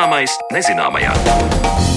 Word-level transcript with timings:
Zināmais 0.00 0.32
nezināmajā. 0.48 1.89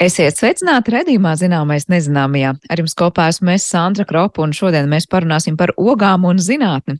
Esiet 0.00 0.38
sveicināti 0.38 0.94
redzījumā 0.94 1.34
zināmais 1.36 1.84
nezināmajā. 1.92 2.54
Ar 2.72 2.80
jums 2.80 2.94
kopā 2.96 3.26
esmu 3.28 3.50
es 3.52 3.66
Sandra 3.68 4.06
Kropa 4.08 4.40
un 4.40 4.54
šodien 4.56 4.86
mēs 4.88 5.04
parunāsim 5.12 5.58
par 5.60 5.74
ogām 5.76 6.22
un 6.24 6.38
zinātni. 6.40 6.94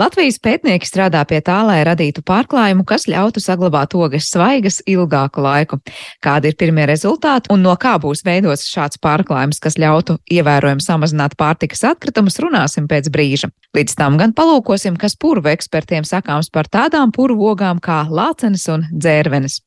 Latvijas 0.00 0.40
pētnieki 0.42 0.88
strādā 0.88 1.20
pie 1.30 1.38
tā, 1.46 1.60
lai 1.68 1.76
radītu 1.86 2.24
pārklājumu, 2.26 2.82
kas 2.88 3.06
ļautu 3.06 3.38
saglabāt 3.44 3.94
ogas 3.94 4.32
svaigas 4.32 4.80
ilgāku 4.90 5.44
laiku. 5.46 5.78
Kādi 6.26 6.50
ir 6.50 6.58
pirmie 6.58 6.88
rezultāti 6.90 7.54
un 7.54 7.62
no 7.62 7.76
kā 7.78 7.94
būs 8.02 8.24
veidots 8.26 8.66
šāds 8.66 8.98
pārklājums, 8.98 9.62
kas 9.62 9.78
ļautu 9.78 10.18
ievērojami 10.26 10.82
samazināt 10.82 11.38
pārtikas 11.38 11.86
atkritumus, 11.92 12.40
runāsim 12.42 12.90
pēc 12.90 13.12
brīža. 13.14 13.52
Līdz 13.78 13.94
tam 13.94 14.18
gan 14.18 14.34
palūkosim, 14.34 14.98
kas 14.98 15.14
purvu 15.14 15.54
ekspertiem 15.54 16.02
sakāms 16.02 16.50
par 16.50 16.66
tādām 16.66 17.14
purvu 17.14 17.52
ogām 17.54 17.78
kā 17.78 18.02
lācenes 18.10 18.66
un 18.74 18.90
dzērvenes. 18.90 19.60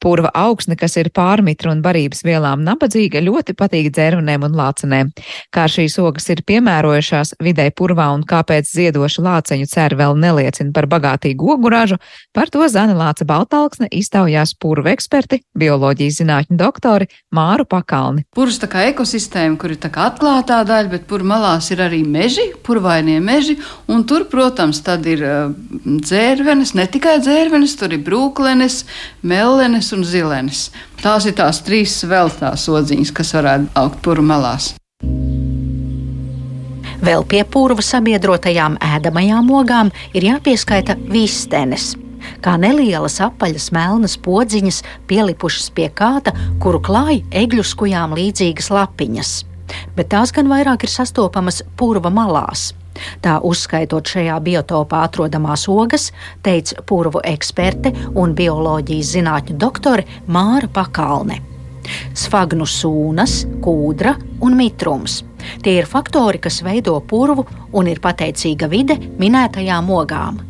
Purva 0.00 0.30
augsne, 0.34 0.76
kas 0.80 0.96
ir 0.96 1.10
pārmitra 1.12 1.74
un 1.74 1.82
barības 1.84 2.22
vielām 2.24 2.62
nabadzīga, 2.64 3.20
ļoti 3.26 3.54
patīk 3.58 3.90
dzērvenēm 3.92 4.46
un 4.48 4.56
lācenēm. 4.56 5.10
Kā 5.52 5.66
šīs 5.68 5.98
ogas 6.00 6.28
ir 6.32 6.40
piemērojušās 6.48 7.34
vidē 7.44 7.68
purvā 7.76 8.08
un 8.14 8.24
kāpēc 8.28 8.70
ziedoša 8.70 9.24
lāceņu 9.26 9.68
ceri 9.70 9.98
vēl 10.00 10.16
neliecina 10.20 10.72
par 10.74 10.88
bagātīgu 10.90 11.52
oguražu, 11.56 12.00
par 12.36 12.48
to 12.52 12.64
Zana 12.72 12.96
Lāca 12.96 13.26
Baltalksne 13.28 13.90
iztaujās 13.92 14.54
purvu 14.56 14.92
eksperti, 14.94 15.42
bioloģijas 15.58 16.20
zinātņu 16.22 16.58
doktori 16.60 17.10
Māru 17.36 17.66
Pakalni. 17.68 18.24
Purvs 18.34 18.60
tā 18.62 18.70
kā 18.72 18.86
ekosistēma, 18.90 19.58
kur 19.60 19.74
ir 19.74 19.80
tā 19.82 19.92
kā 19.92 20.08
atklātā 20.10 20.62
daļa, 20.66 20.92
bet 20.94 21.06
pur 21.10 21.24
malās 21.26 21.70
ir 21.74 21.84
arī 21.84 22.00
meži, 22.06 22.50
purvainie 22.66 23.18
meži, 23.24 23.58
un 23.90 24.06
tur, 24.08 24.24
protams, 24.32 24.80
tad 24.86 25.06
ir 25.10 25.24
uh, 25.26 25.52
dzērvenes, 25.84 26.74
ne 26.78 26.86
tikai 26.90 27.18
dzērvenes, 27.22 27.76
tur 27.80 27.94
ir 27.96 28.04
brūklenes, 28.06 28.82
mellenes 29.26 29.89
un 29.96 30.04
zilenis. 30.06 30.68
Tās 31.02 31.26
ir 31.28 31.36
tās 31.38 31.62
trīs 31.66 32.00
vēl 32.08 32.30
tās 32.40 32.68
odziņas, 32.70 33.14
kas 33.16 33.34
varētu 33.36 33.72
augt 33.80 34.02
puru 34.04 34.24
malās. 34.26 34.74
Vēl 37.00 37.24
pie 37.24 37.40
purva 37.48 37.80
sabiedrotajām 37.80 38.76
ēdamajām 38.84 39.48
ogām 39.56 39.90
ir 40.12 40.26
jāpieskaita 40.26 40.98
vistenes. 41.08 41.94
Kā 42.44 42.56
nelielas 42.60 43.16
apaļas 43.24 43.70
melnas 43.72 44.18
podziņas 44.20 44.82
pielipušas 45.08 45.70
pie 45.76 45.88
kāta, 45.96 46.34
kuru 46.60 46.82
klāj 46.84 47.22
egļu 47.32 47.64
skujām 47.64 48.12
līdzīgas 48.18 48.68
lapiņas. 48.74 49.32
Bet 49.96 50.10
tās 50.12 50.34
gan 50.36 50.50
vairāk 50.50 50.84
ir 50.84 50.92
sastopamas 50.92 51.62
purva 51.80 52.12
malās. 52.12 52.70
Tā 53.22 53.38
uzskaitot 53.46 54.08
šajā 54.10 54.36
biotopā 54.44 55.04
atrodamās 55.06 55.66
ogas, 55.70 56.10
teica 56.42 56.82
purvu 56.86 57.22
eksperte 57.24 57.92
un 58.18 58.34
bioloģijas 58.36 59.14
zinātņu 59.16 59.56
doktore 59.60 60.06
Māra 60.26 60.68
Pakalne. 60.72 61.40
Sfagnu 62.14 62.66
sūnas, 62.68 63.44
kūdra 63.64 64.14
un 64.44 64.56
mitrums. 64.58 65.22
Tie 65.64 65.78
ir 65.80 65.88
faktori, 65.88 66.38
kas 66.42 66.60
veido 66.62 66.98
purvu 67.00 67.46
un 67.72 67.88
ir 67.90 68.02
pateicīga 68.04 68.68
vide 68.70 68.98
minētajām 69.18 69.90
ogām. 69.96 70.40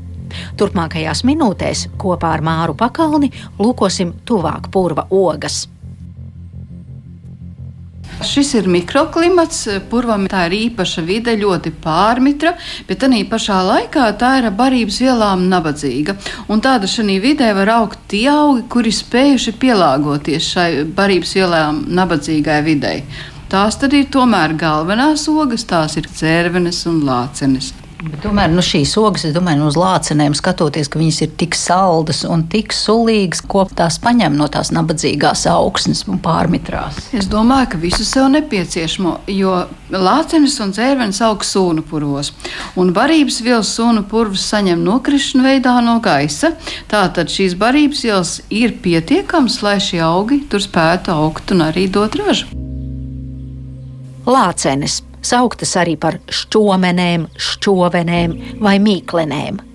Turpmākajās 0.59 1.25
minūtēs 1.27 1.89
kopā 1.99 2.35
ar 2.37 2.45
Māru 2.47 2.77
Pakalni 2.79 3.33
lūkosim 3.59 4.15
tuvāk 4.27 4.71
purva 4.75 5.07
ogas. 5.11 5.65
Šis 8.21 8.51
ir 8.59 8.67
mikroklimats, 8.69 9.63
purvam 9.89 10.27
tā 10.29 10.43
ir 10.51 10.57
īpaša 10.59 11.05
vide, 11.09 11.33
ļoti 11.41 11.73
pārmitra, 11.81 12.53
bet 12.89 13.07
arī 13.07 13.23
pašā 13.29 13.57
laikā 13.65 14.11
tā 14.21 14.35
ir 14.43 14.51
barības 14.59 15.01
vielām 15.01 15.47
nabadzīga. 15.49 16.19
Un 16.53 16.61
tāda 16.61 16.91
šī 16.91 17.17
vidē 17.25 17.51
var 17.57 17.73
augt 17.79 18.05
tie 18.13 18.27
augi, 18.29 18.67
kuri 18.69 18.93
spējuši 18.93 19.57
pielāgoties 19.63 20.53
šai 20.53 20.71
barības 20.85 21.37
vielām 21.41 21.85
nabadzīgai 21.97 22.61
videi. 22.69 23.05
Tās 23.51 23.81
tad 23.81 23.97
ir 23.97 24.11
tomēr 24.13 24.53
galvenās 24.55 25.25
ogas, 25.33 25.65
tās 25.65 25.97
ir 25.97 26.07
cērvenes 26.07 26.85
un 26.93 27.01
lācenes. 27.09 27.73
Bet 28.01 28.23
tomēr 28.25 28.49
nu, 28.49 28.63
šīs 28.65 28.95
ogas, 28.97 29.27
es 29.29 29.35
domāju, 29.37 29.61
nu, 29.61 29.67
uz 29.69 29.77
lācenēm 29.77 30.33
skatoties, 30.37 30.89
ka 30.89 30.97
viņas 30.97 31.19
ir 31.27 31.33
tik 31.41 31.57
saldas 31.59 32.23
un 32.25 32.47
tik 32.49 32.73
sulīgas, 32.73 33.43
ko 33.45 33.67
tās 33.77 33.99
paņem 34.01 34.39
no 34.39 34.47
tās 34.53 34.71
nabadzīgās 34.73 35.43
augsnes 35.53 36.07
un 36.09 36.17
pārmitrās. 36.25 36.97
Es 37.17 37.29
domāju, 37.29 37.75
ka 37.75 37.81
visu 37.83 38.07
sev 38.09 38.31
nepieciešamo, 38.33 39.13
jo 39.35 39.53
lācenes 39.93 40.57
un 40.65 40.73
dzērvenes 40.73 41.21
aug 41.29 41.45
sūnu 41.45 41.85
purvos, 41.91 42.33
un 42.81 42.95
barības 42.97 43.43
vielas 43.45 43.75
sūnu 43.77 44.07
purvus 44.09 44.47
saņem 44.49 44.81
nokrišanu 44.87 45.45
veidā 45.51 45.77
no 45.85 45.99
gaisa. 46.01 46.55
Tātad 46.89 47.29
šīs 47.29 47.59
barības 47.61 48.07
vielas 48.09 48.33
ir 48.49 48.79
pietiekams, 48.81 49.61
lai 49.67 49.77
šie 49.77 50.01
augi 50.09 50.41
tur 50.49 50.65
spētu 50.65 51.13
augt 51.13 51.53
un 51.53 51.69
arī 51.69 51.85
dot 51.93 52.17
ražu. 52.17 52.49
Lācenes 54.31 55.03
sauktas 55.23 55.77
arī 55.81 55.97
par 56.01 56.21
šķomenēm, 56.29 57.27
šķovenēm 57.37 58.39
vai 58.61 58.79
mīklenēm. 58.83 59.67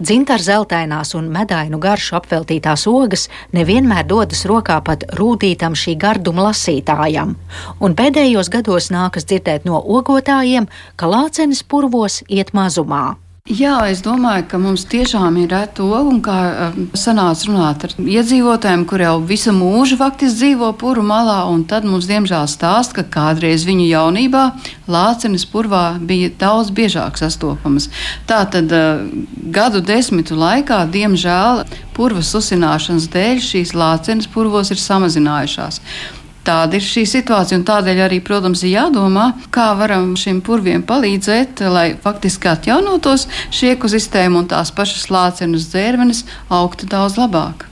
Dzintar 0.00 0.42
zeltainās 0.42 1.14
un 1.14 1.28
medainu 1.30 1.78
garšu 1.78 2.16
apveltītās 2.18 2.86
ogas 2.90 3.28
nevienmēr 3.54 4.06
dodas 4.08 4.42
rokā 4.50 4.80
pat 4.86 5.06
rūtītam 5.20 5.76
šī 5.78 5.94
garduma 6.00 6.48
lasītājam, 6.48 7.36
un 7.80 7.96
pēdējos 7.98 8.50
gados 8.50 8.90
nākas 8.90 9.28
dzirdēt 9.30 9.68
no 9.68 9.78
ogotājiem, 9.78 10.68
ka 10.96 11.10
lācenes 11.10 11.62
purvos 11.62 12.22
iet 12.28 12.54
mazumā. 12.56 13.14
Jā, 13.48 13.78
es 13.88 14.02
domāju, 14.04 14.44
ka 14.50 14.58
mums 14.60 14.82
tiešām 14.84 15.38
ir 15.40 15.48
reta 15.54 15.80
oga, 15.80 16.00
un 16.12 16.18
kā 16.20 16.34
um, 16.66 16.82
sanāca 16.92 17.48
runāt 17.48 17.86
ar 17.86 17.94
iedzīvotājiem, 17.96 18.84
kur 18.86 19.00
jau 19.00 19.14
visu 19.24 19.54
mūžu 19.56 19.96
faktiski 19.96 20.36
dzīvo 20.36 20.68
puru 20.78 21.00
malā, 21.06 21.38
un 21.48 21.64
tad 21.64 21.88
mums 21.88 22.04
diemžēl 22.10 22.44
stāst, 22.52 22.92
ka 22.94 23.06
kādreiz 23.08 23.64
viņu 23.64 23.88
jaunībā 23.88 24.44
lācenes 24.92 25.48
purvā 25.48 25.96
bija 25.98 26.28
daudz 26.36 26.68
biežāk 26.76 27.16
sastopamas. 27.16 27.88
Tātad 28.28 28.70
uh, 28.76 29.08
gadu 29.56 29.80
desmitu 29.80 30.36
laikā, 30.36 30.84
diemžēl, 30.92 31.64
purvas 31.96 32.36
uzsināšanas 32.36 33.08
dēļ 33.10 33.44
šīs 33.48 33.72
lācenes 33.72 34.28
purvos 34.30 34.70
ir 34.70 34.84
samazinājušās. 34.84 35.80
Tāda 36.44 36.78
ir 36.78 36.84
šī 36.84 37.04
situācija, 37.08 37.58
un 37.60 37.66
tādēļ 37.68 38.04
arī, 38.06 38.20
protams, 38.24 38.64
ir 38.64 38.74
jādomā, 38.78 39.26
kā 39.52 39.70
varam 39.76 40.14
šiem 40.16 40.40
purviem 40.44 40.84
palīdzēt, 40.88 41.64
lai 41.68 41.88
faktiski 42.00 42.48
atjaunotos 42.54 43.28
šī 43.52 43.74
ekosistēma 43.76 44.40
un 44.40 44.52
tās 44.52 44.72
pašas 44.72 45.10
lācenes 45.12 45.68
dzērvenes 45.72 46.24
augtu 46.48 46.88
daudz 46.90 47.20
labāk. 47.20 47.69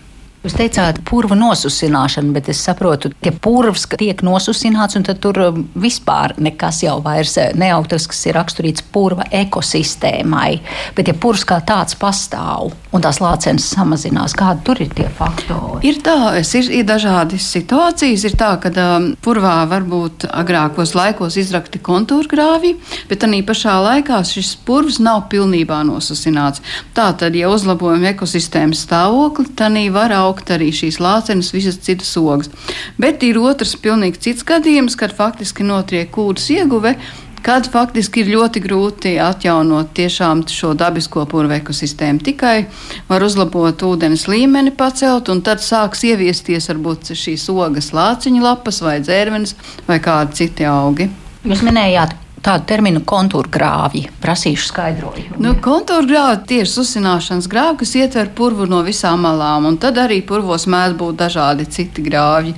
Jūs 0.48 0.56
teicāt, 0.56 1.02
purva 1.04 1.36
nosusināšana, 1.36 2.30
bet 2.32 2.46
es 2.48 2.62
saprotu, 2.64 3.10
ka 3.20 3.34
purvs 3.44 3.82
tiek 4.00 4.22
nosusināts, 4.24 4.96
un 4.96 5.04
tur 5.04 5.36
um, 5.44 5.58
vispār 5.76 6.32
nekas 6.40 6.78
jau 6.86 6.94
vairs 7.04 7.34
eh, 7.36 7.50
neaug 7.52 7.84
tas, 7.90 8.06
kas 8.08 8.22
ir 8.30 8.38
raksturīts 8.38 8.86
purva 8.88 9.26
ekosistēmai. 9.28 10.54
Bet, 10.96 11.10
ja 11.10 11.14
purvs 11.20 11.44
kā 11.44 11.58
tāds 11.68 11.98
pastāv 12.00 12.72
un 12.96 13.04
tās 13.04 13.20
lācenes 13.20 13.66
samazinās, 13.74 14.32
kādi 14.38 14.64
tur 14.64 14.80
ir 14.80 14.94
tie 14.96 15.10
faktori? 15.18 15.82
Ir 15.84 16.00
tā, 16.06 16.16
ir, 16.40 16.70
ir 16.80 16.88
dažādas 16.88 17.50
situācijas. 17.52 18.24
Ir 18.30 18.38
tā, 18.40 18.54
ka 18.62 18.72
um, 18.72 19.10
purvā 19.20 19.58
varbūt 19.68 20.30
agrākos 20.32 20.94
laikos 20.96 21.36
izrakti 21.44 21.82
kontūrgrāvji, 21.84 22.72
bet 23.12 23.28
arī 23.28 23.42
pašā 23.44 23.76
laikā 23.84 24.22
šis 24.24 24.54
purvs 24.64 24.96
nav 25.04 25.26
pilnībā 25.28 25.82
nosusināts. 25.92 26.64
Tātad, 26.96 27.36
ja 27.36 27.52
uzlabojam 27.52 28.08
ekosistēmas 28.14 28.86
stāvokli, 28.88 29.50
tad 29.52 29.76
var 29.92 30.16
augt 30.16 30.37
augt 30.38 30.52
arī 30.54 30.70
šīs 30.74 31.00
lācenes, 31.02 31.52
visas 31.54 31.80
citas 31.82 32.14
ogas. 32.16 32.50
Bet 32.98 33.22
ir 33.26 33.40
otrs 33.42 33.74
pilnīgi 33.82 34.22
cits 34.28 34.46
gadījums, 34.46 34.96
kad 34.98 35.14
faktiski 35.14 35.66
notiek 35.66 36.10
kūdas 36.14 36.50
ieguve 36.54 36.96
kad 37.38 37.68
faktiski 37.70 38.24
ir 38.24 38.32
ļoti 38.32 38.60
grūti 38.60 39.12
atjaunot 39.22 39.92
tiešām 39.94 40.42
šo 40.50 40.72
dabisko 40.76 41.22
purvu 41.30 41.54
ekosistēmu. 41.60 42.20
Tikai 42.26 42.66
var 43.08 43.24
uzlabot 43.24 43.86
ūdens 43.86 44.26
līmeni, 44.28 44.74
pacelt, 44.74 45.30
un 45.30 45.40
tad 45.46 45.62
sāks 45.62 46.02
ieviesties 46.10 46.68
varbūt 46.72 47.14
šīs 47.14 47.46
ogas, 47.54 47.94
lāciņu 47.94 48.42
lapas 48.42 48.82
vai 48.84 48.98
dzērvenes 49.00 49.54
vai 49.86 50.02
kādi 50.02 50.42
citi 50.42 50.66
augi. 50.68 51.08
Jūs 51.46 51.62
minējāt 51.64 52.18
tādu 52.48 52.68
terminu 52.68 53.02
kontūrgrāvji. 53.08 54.08
Prasīšu 54.22 54.70
skaidrojumu. 54.70 55.40
Nu, 55.44 55.54
kontūrgrāvji 55.64 56.44
tieši 56.52 56.80
uzsināšanas 56.82 57.48
grāvi, 57.50 57.80
kas 57.82 57.96
ietver 58.00 58.30
purvu 58.36 58.68
no 58.70 58.80
visām 58.86 59.26
malām, 59.26 59.68
un 59.68 59.76
tad 59.80 60.00
arī 60.00 60.22
purvos 60.26 60.68
mēdz 60.70 60.96
būt 60.98 61.18
dažādi 61.24 61.68
citi 61.68 62.04
grāvji. 62.06 62.54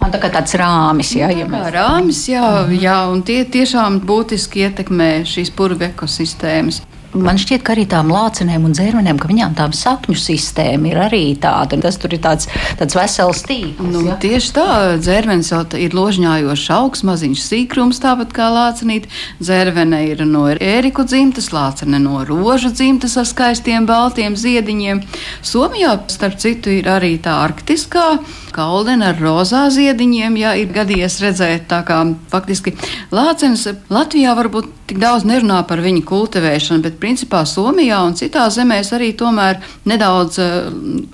Man 0.00 0.14
tā 0.14 0.20
kā 0.22 0.30
tāds 0.32 0.54
rāmis, 0.56 1.12
jā, 1.12 1.28
ja 1.36 1.44
mēs... 1.50 1.66
rāmis, 1.74 2.22
jā, 2.32 2.44
jā, 2.72 2.96
un 3.12 3.20
tie 3.26 3.42
tiešām 3.44 4.00
būtiski 4.08 4.64
ietekmē 4.64 5.10
šīs 5.28 5.52
purvu 5.52 5.90
ekosistēmas. 5.90 6.80
Man 7.10 7.40
šķiet, 7.42 7.64
ka 7.66 7.72
arī 7.74 7.88
tām 7.90 8.10
lācenēm 8.12 8.68
un 8.68 8.74
dzērvenēm, 8.76 9.18
ka 9.18 9.26
viņām 9.26 9.54
tām 9.58 9.72
sakņu 9.74 10.14
sistēma 10.14 10.92
ir 10.92 10.98
arī 11.08 11.22
tāda. 11.42 11.78
Tas 11.82 11.98
tur 11.98 12.14
ir 12.14 12.20
tāds, 12.22 12.46
tāds 12.78 12.94
vesels 12.94 13.42
tīkls. 13.48 13.88
Nu, 13.90 14.04
ja? 14.06 14.14
Tieši 14.22 14.52
tā, 14.54 14.66
dzērvenis 15.02 15.50
jau 15.50 15.64
ir 15.74 15.96
ložņājošs 15.98 16.68
augs, 16.76 17.02
maziņš 17.08 17.42
sīkrums, 17.42 17.98
tāpat 18.04 18.34
kā 18.36 18.46
lācenīt. 18.54 19.08
Dzērvene 19.42 20.04
ir 20.12 20.22
no 20.28 20.44
ēriku 20.54 21.02
dzimtas, 21.08 21.50
lācene 21.54 21.98
no 22.02 22.22
rožu 22.28 22.70
dzimtas 22.70 23.18
ar 23.18 23.26
skaistiem 23.26 23.90
baltiem 23.90 24.38
ziediņiem. 24.38 25.02
Somijā, 25.42 25.96
starp 26.14 26.38
citu, 26.38 26.70
ir 26.78 26.92
arī 26.94 27.16
tā 27.22 27.40
arktiskā 27.42 28.20
kaudena 28.54 29.10
ar 29.12 29.20
rozā 29.20 29.66
ziediņiem, 29.72 30.36
ja 30.40 30.54
ir 30.58 30.72
gadījies 30.74 31.20
redzēt. 31.24 31.66
Tā 31.70 31.82
kā 31.86 32.00
faktiski 32.32 32.74
lācenis 33.14 33.66
Latvijā 33.92 34.34
varbūt 34.38 34.70
tik 34.90 35.00
daudz 35.02 35.26
nerunā 35.28 35.62
par 35.68 35.82
viņu 35.84 36.02
kultivēšanu, 36.08 36.84
bet 36.86 36.98
principā 37.02 37.44
Somijā 37.48 38.00
un 38.06 38.16
citās 38.18 38.58
zemēs 38.58 38.92
arī 38.96 39.12
tomēr 39.18 39.60
nedaudz 39.88 40.40
eh, 40.42 40.58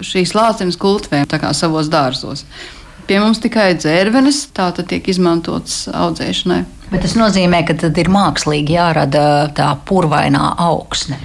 šīs 0.04 0.36
lācenes 0.36 0.80
kultivē 0.80 1.24
savos 1.56 1.92
dārzos. 1.92 2.46
Pie 3.06 3.20
mums 3.22 3.38
tikai 3.38 3.76
dzērvenes, 3.78 4.48
tā 4.56 4.72
tad 4.74 4.88
tiek 4.90 5.06
izmantotas 5.12 5.84
audzēšanai. 5.94 6.64
Bet 6.90 7.02
tas 7.02 7.14
nozīmē, 7.18 7.60
ka 7.66 7.74
tad 7.78 7.98
ir 7.98 8.10
mākslīgi 8.10 8.74
jārada 8.74 9.22
tā 9.54 9.72
purvainā 9.86 10.52
augsne. 10.62 11.18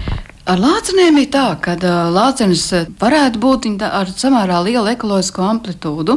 Ar 0.49 0.57
lācenēm 0.57 1.19
ir 1.21 1.27
tā, 1.29 1.43
ka 1.61 1.75
uh, 1.77 2.07
lācenis 2.09 2.63
varētu 2.97 3.37
būt 3.41 3.67
ar 3.85 4.09
samērā 4.09 4.57
lielu 4.65 4.89
ekoloģisko 4.95 5.43
amplitūdu, 5.45 6.15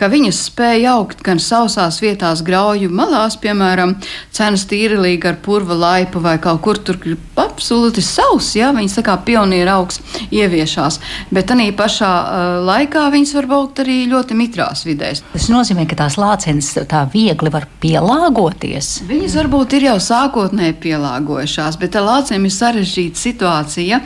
ka 0.00 0.08
viņas 0.08 0.38
spēj 0.48 0.86
augt 0.94 1.20
gan 1.26 1.36
sausās 1.42 1.98
vietās, 2.00 2.40
grauju 2.46 2.88
malās, 2.88 3.36
piemēram, 3.36 3.92
cenas 4.32 4.64
tīrlīgi 4.70 5.28
ar 5.28 5.36
purva 5.44 5.76
laipu 5.76 6.22
vai 6.24 6.38
kaut 6.40 6.62
kur 6.64 6.80
tur 6.80 6.96
absolūti 7.36 8.00
savs, 8.00 8.54
ja 8.56 8.70
viņas 8.72 8.96
tā 8.96 9.04
kā 9.10 9.18
pionieru 9.28 9.74
augs 9.74 10.00
ieviešās, 10.30 10.96
bet 11.36 11.52
arī 11.52 11.68
pašā 11.76 12.10
uh, 12.16 12.56
laikā 12.64 13.04
viņas 13.12 13.34
var 13.36 13.50
augt 13.58 13.84
arī 13.84 13.98
ļoti 14.08 14.40
mitrās 14.40 14.86
vidēs. 14.88 15.20
Tas 15.34 15.50
nozīmē, 15.52 15.84
ka 15.84 16.00
tās 16.00 16.16
lācenes 16.16 16.72
tā 16.88 17.04
viegli 17.12 17.52
var 17.52 17.68
pielāgoties. 17.84 19.02
Viņas 19.12 19.36
varbūt 19.42 19.76
ir 19.76 19.90
jau 19.90 20.00
sākotnēji 20.08 20.80
pielāgojušās, 20.88 21.76
bet 21.84 22.00
ar 22.00 22.08
lācenēm 22.08 22.48
ir 22.48 22.56
sarežģīta 22.56 23.24
situācija 23.26 23.65
situācija, 23.66 24.00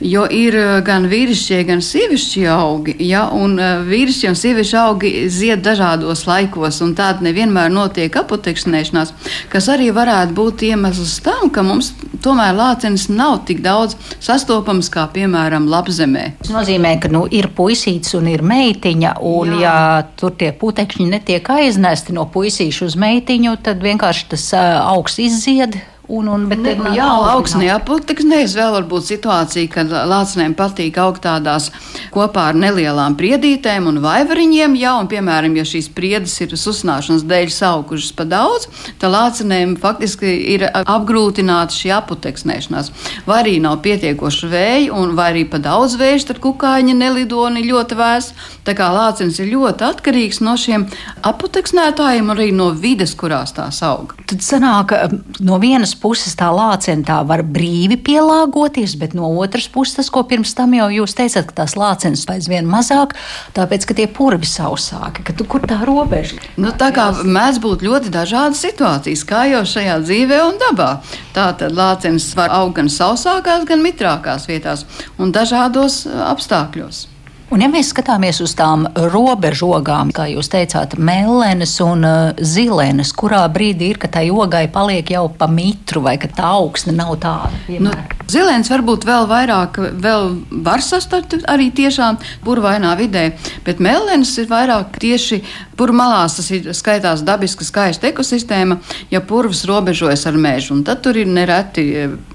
jo 0.00 0.26
ir 0.30 0.54
eh, 0.56 0.82
gan 0.84 1.06
vīrišķie, 1.08 1.64
gan 1.66 1.80
sievišķie 1.80 2.46
augi. 2.50 2.96
Ja, 3.00 3.28
un 3.32 3.58
eh, 3.58 3.82
vīrišķie 3.86 4.30
un 4.30 4.36
sieviešu 4.36 4.76
augi 4.80 5.28
zied 5.28 5.62
dažādos 5.64 6.26
laikos, 6.26 6.80
un 6.82 6.94
tāda 6.94 7.24
nevienmēr 7.24 7.70
notiek 7.70 8.14
apoteksinēšanās, 8.16 9.12
kas 9.52 9.68
arī 9.68 9.90
varētu 9.94 10.34
būt 10.36 10.66
iemesls 10.70 11.20
tam, 11.24 11.50
ka 11.50 11.62
mums 11.62 11.92
tomēr 12.22 12.54
lācenis 12.56 13.08
nav 13.08 13.44
tik 13.46 13.62
daudz 13.62 13.96
sastopams 14.20 14.90
kā, 14.90 15.06
piemēram, 15.12 15.68
lapzemē. 15.70 16.36
Tas 16.42 16.52
nozīmē, 16.54 16.96
ka 17.00 17.10
nu, 17.12 17.26
ir 17.30 17.50
puisīts 17.56 18.16
un 18.18 18.28
ir 18.30 18.42
meitiņa, 18.46 19.16
un 19.22 19.56
Jā. 19.56 19.60
ja 19.62 20.06
tur 20.18 20.34
tie 20.36 20.52
putekļi 20.56 21.08
netiek 21.10 21.50
aiznesti 21.56 22.16
no 22.16 22.26
puisīša 22.32 22.88
uz 22.88 22.96
meitiņu, 23.00 23.58
tad 23.62 23.82
vienkārši 23.84 24.32
tas 24.32 24.48
uh, 24.56 24.80
augs 24.92 25.20
izzied 25.22 25.78
Un, 26.08 26.28
un, 26.30 26.44
bet, 26.46 26.60
ne, 26.62 26.74
jā, 26.94 27.06
augsnē 27.32 27.66
apakšnēs 27.80 28.52
vēl 28.54 28.74
var 28.76 28.84
būt 28.86 29.08
situācija, 29.08 29.70
kad 29.72 29.90
lācinēm 29.90 30.52
patīk 30.54 31.00
augt 31.02 31.24
tādās 31.24 31.72
kopā 32.14 32.44
ar 32.52 32.58
nelielām 32.58 33.16
priedītēm 33.18 33.88
un 33.90 33.98
vaivariņiem. 34.04 34.76
Jā, 34.78 34.92
un, 35.00 35.08
piemēram, 35.10 35.56
ja 35.58 35.64
šīs 35.66 35.88
priedes 35.96 36.36
ir 36.44 36.54
susināšanas 36.54 37.24
dēļ 37.26 37.50
saukušas 37.50 38.12
pa 38.14 38.26
daudz, 38.30 38.68
tad 39.02 39.10
lācinēm 39.16 39.74
faktiski 39.82 40.30
ir 40.54 40.68
apgrūtināta 40.70 41.74
šī 41.74 41.90
aputeksnēšanās. 41.96 42.92
Vai 43.26 43.40
arī 43.42 43.56
nav 43.64 43.80
pietiekoši 43.82 44.52
vēja, 44.52 44.94
un 44.94 45.16
vai 45.18 45.32
arī 45.32 45.42
pa 45.50 45.58
daudz 45.62 45.98
vēja, 45.98 46.22
tad 46.30 46.38
kukaiņi 46.44 46.94
nelidoni 46.94 47.66
ļoti 47.66 47.98
vēs. 47.98 48.30
Tā 48.66 48.76
kā 48.78 48.92
lācins 48.94 49.42
ir 49.42 49.50
ļoti 49.50 49.88
atkarīgs 49.90 50.38
no 50.46 50.54
šiem 50.54 50.86
aputeksnētājiem, 51.26 52.30
arī 52.30 52.52
no 52.54 52.70
vides, 52.70 53.18
kurās 53.18 53.56
tās 53.58 53.82
aug. 53.86 54.14
Tad 54.30 54.46
sanāk 54.46 54.94
no 55.42 55.58
vienas 55.62 55.95
puses 55.98 56.36
tā 56.38 56.48
lācena 56.54 57.22
var 57.26 57.42
brīvi 57.42 57.98
pielāgoties, 58.06 58.96
bet 59.00 59.16
no 59.16 59.30
otras 59.40 59.68
puses 59.72 59.96
tas, 59.98 60.10
ko 60.12 60.22
pirms 60.28 60.54
tam 60.56 60.74
jau 60.76 60.88
jūs 60.92 61.16
teicāt, 61.18 61.48
ka 61.48 61.62
tās 61.62 61.76
lācenes 61.78 62.26
aizvien 62.30 62.68
mazāk, 62.68 63.16
tāpēc, 63.56 63.88
ka 63.88 63.96
tie 63.98 64.06
purvi 64.06 64.48
sausāki, 64.48 65.24
ka 65.26 65.36
tu, 65.36 65.48
kur 65.48 65.64
tā 65.66 65.80
robeža? 65.88 66.38
Nu, 66.60 66.74
tā 66.76 66.92
kā 66.96 67.08
mēdz 67.24 67.60
būt 67.64 67.84
ļoti 67.86 68.14
dažādas 68.14 68.62
situācijas, 68.66 69.24
kā 69.26 69.46
jau 69.50 69.64
šajā 69.66 69.98
dzīvē 70.04 70.40
un 70.46 70.62
dabā. 70.62 70.92
Tā 71.36 71.50
tad 71.58 71.76
lācenes 71.76 72.28
var 72.38 72.54
augt 72.60 72.78
gan 72.78 72.92
sausākās, 72.92 73.66
gan 73.68 73.84
mitrākās 73.84 74.48
vietās 74.50 74.86
un 75.18 75.34
dažādos 75.34 76.04
apstākļos. 76.06 77.06
Un, 77.46 77.62
ja 77.62 77.68
mēs 77.70 77.92
skatāmies 77.92 78.40
uz 78.42 78.56
tām 78.58 78.88
robežogām, 79.12 80.10
kā 80.14 80.24
jūs 80.32 80.50
teicāt, 80.50 80.96
mellenes 80.98 81.76
un 81.84 82.02
uh, 82.02 82.40
zilenes, 82.42 83.12
kurā 83.14 83.44
brīdī 83.54 83.92
ir, 83.92 84.00
ka 84.02 84.10
tai 84.10 84.24
ogai 84.34 84.64
paliek 84.72 85.14
jau 85.14 85.28
pa 85.30 85.46
mitru 85.46 86.02
vai 86.02 86.16
ka 86.18 86.26
tā 86.26 86.50
augsne 86.58 86.96
nav 86.96 87.14
tāda? 87.22 87.78
Nu, 87.78 87.94
Zilēns 88.26 88.66
varbūt 88.72 89.04
vēl 89.06 89.28
vairāk 89.30 89.78
vēl 90.02 90.32
var 90.66 90.82
sastapt 90.82 91.36
arī 91.46 91.68
tiešām 91.70 92.18
burvainā 92.42 92.96
vidē, 92.98 93.28
bet 93.62 93.78
mellenes 93.78 94.32
ir 94.42 94.48
vairāk 94.50 94.98
tieši 94.98 95.38
purmalās. 95.78 96.36
Tas 96.38 96.50
ir 96.54 96.70
skaitās 96.76 97.24
dabiska 97.26 97.66
skaista 97.66 98.10
ekosistēma, 98.10 98.78
ja 99.12 99.22
purvs 99.24 99.64
robežojas 99.68 100.26
ar 100.28 100.38
mežu. 100.40 100.78
Tad 100.86 101.02
tur 101.04 101.18
ir 101.20 101.30
nereti 101.30 101.86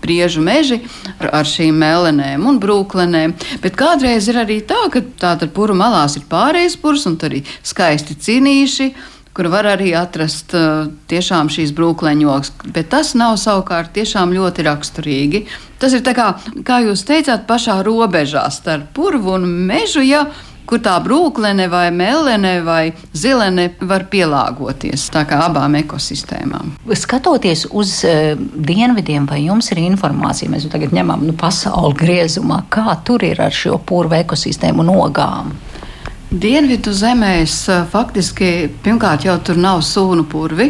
priežu 0.02 0.44
meži 0.46 0.82
ar, 1.18 1.32
ar 1.42 1.50
šīm 1.50 1.80
mellenēm 1.82 2.46
un 2.48 2.60
brūklenēm. 2.62 3.38
Bet 3.64 3.80
kādreiz 3.80 4.30
ir 4.32 4.42
arī 4.44 4.62
tā, 4.68 4.84
ka 4.94 5.04
tātad 5.22 5.56
puru 5.56 5.78
malās 5.78 6.18
ir 6.20 6.28
pārējais 6.32 6.78
purs 6.82 7.08
un 7.10 7.18
tur 7.22 7.40
ir 7.40 7.58
skaisti 7.64 8.18
cinīši 8.18 8.92
kur 9.32 9.48
var 9.48 9.68
arī 9.70 9.94
atrast 9.96 10.54
uh, 10.58 10.90
tiešām 11.08 11.50
šīs 11.52 11.72
brūkleņogas, 11.76 12.52
bet 12.76 12.90
tas 12.92 13.14
nav 13.16 13.38
savukārt 13.40 13.94
tiešām 13.96 14.34
ļoti 14.36 14.66
raksturīgi. 14.68 15.46
Tas 15.80 15.96
ir 15.96 16.04
tā 16.06 16.14
kā, 16.18 16.34
kā 16.68 16.82
jūs 16.84 17.06
teicāt, 17.08 17.48
pašā 17.48 17.80
robežā 17.88 18.44
starp 18.52 18.92
purvu 18.98 19.38
un 19.38 19.48
mežu. 19.70 20.04
Ja, 20.04 20.26
kur 20.70 20.82
tā 20.84 20.96
brūklene 21.04 21.68
vai 21.72 21.88
melene 21.96 22.54
vai 22.66 22.92
zilene 23.14 23.72
var 23.82 24.08
pielāgoties 24.12 25.10
abām 25.12 25.76
ekosistēmām. 25.82 26.76
Skatoties 26.98 27.66
uz 27.72 27.98
uh, 28.08 28.36
dienvidiem, 28.38 29.26
vai 29.30 29.44
jums 29.46 29.72
ir 29.74 29.84
informācija, 29.84 30.52
mēs 30.52 30.70
tagad 30.72 30.94
ņemam 30.96 31.26
nu, 31.28 31.36
pasauli 31.38 31.98
griezumā, 32.00 32.64
kā 32.70 32.98
tur 33.06 33.24
ir 33.24 33.42
ar 33.42 33.54
šo 33.56 33.80
purvu 33.86 34.20
ekosistēmu 34.22 34.86
un 34.86 34.96
ogām? 34.96 35.52
Dienvidu 36.32 36.94
zemēs 36.96 37.54
faktiski 37.92 38.70
pirmkārt 38.86 39.26
jau 39.28 39.34
tur 39.44 39.58
nav 39.60 39.82
sūnu 39.84 40.24
purvi. 40.32 40.70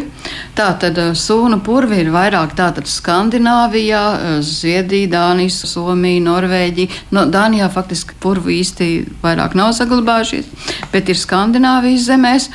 Tātad 0.58 0.98
sūnu 1.14 1.60
purvi 1.62 2.00
ir 2.02 2.10
vairāk 2.10 2.56
tātad 2.58 2.90
Skandināvijā, 2.90 4.00
Zviedrija, 4.42 5.12
Dānija, 5.12 5.54
Somija, 5.54 6.24
Norvēģija. 6.26 6.98
No, 7.14 7.28
Dānijā 7.30 7.70
faktiski 7.70 8.18
purvu 8.18 8.50
īsti 8.56 8.88
vairāk 9.22 9.54
nav 9.54 9.70
saglabājušies, 9.78 10.50
bet 10.90 11.14
ir 11.14 11.22
Skandināvijas 11.22 12.10
zemēs. 12.10 12.50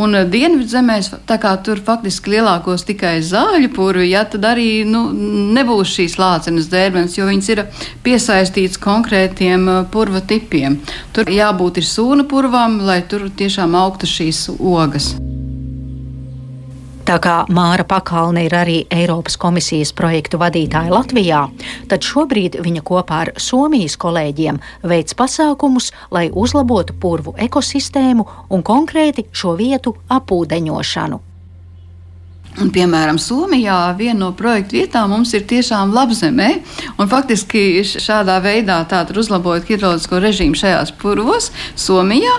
Un 0.00 0.16
eh, 0.16 0.24
dienvidzemēs, 0.28 1.10
tā 1.28 1.36
kā 1.42 1.52
tur 1.64 1.80
faktiski 1.84 2.36
lielākos 2.36 2.86
tikai 2.88 3.18
zāļu 3.26 3.72
purvi, 3.76 4.08
ja, 4.12 4.24
tad 4.24 4.46
arī 4.48 4.84
nu, 4.88 5.04
nebūs 5.56 5.92
šīs 5.98 6.16
lācenes 6.20 6.70
dērbens, 6.72 7.18
jo 7.18 7.28
viņas 7.28 7.52
ir 7.52 7.64
piesaistītas 8.06 8.80
konkrētiem 8.82 9.68
eh, 9.68 9.82
purva 9.92 10.24
tipiem. 10.24 10.80
Tur 11.12 11.28
jābūt 11.32 11.82
ir 11.82 11.88
sūna 11.88 12.28
purvam, 12.28 12.80
lai 12.86 13.02
tur 13.04 13.28
tiešām 13.28 13.76
augtu 13.76 14.08
šīs 14.08 14.48
ogas. 14.56 15.12
Tā 17.12 17.18
kā 17.20 17.32
Māra 17.52 17.84
Pakalne 17.84 18.46
ir 18.46 18.54
arī 18.56 18.74
Eiropas 18.88 19.34
komisijas 19.36 19.90
projektu 19.92 20.38
vadītāja 20.40 20.94
Latvijā, 20.94 21.40
tad 21.90 22.06
šobrīd 22.08 22.54
viņa 22.64 22.80
kopā 22.88 23.18
ar 23.26 23.30
Somijas 23.36 23.98
kolēģiem 24.00 24.60
veids 24.88 25.18
pasākumus, 25.18 25.90
lai 26.08 26.30
uzlabotu 26.32 26.96
purvu 27.02 27.34
ekosistēmu 27.48 28.24
un 28.48 28.64
konkrēti 28.64 29.26
šo 29.28 29.52
vietu 29.60 29.92
apūdeņošanu. 30.08 31.20
Un, 32.60 32.68
piemēram, 32.68 33.16
Somijā 33.16 33.94
viena 33.96 34.26
no 34.26 34.28
projektu 34.36 34.76
vietām 34.76 35.08
mums 35.14 35.30
ir 35.32 35.46
tiešām 35.48 35.94
labzemē. 35.96 36.50
Faktiski 37.08 37.80
šādā 37.80 38.36
veidā 38.44 38.82
uzlabojot 39.22 39.64
hidroloģisko 39.70 40.18
režīmu 40.20 40.58
šajās 40.60 40.92
purvos, 41.00 41.48
Somijā 41.80 42.34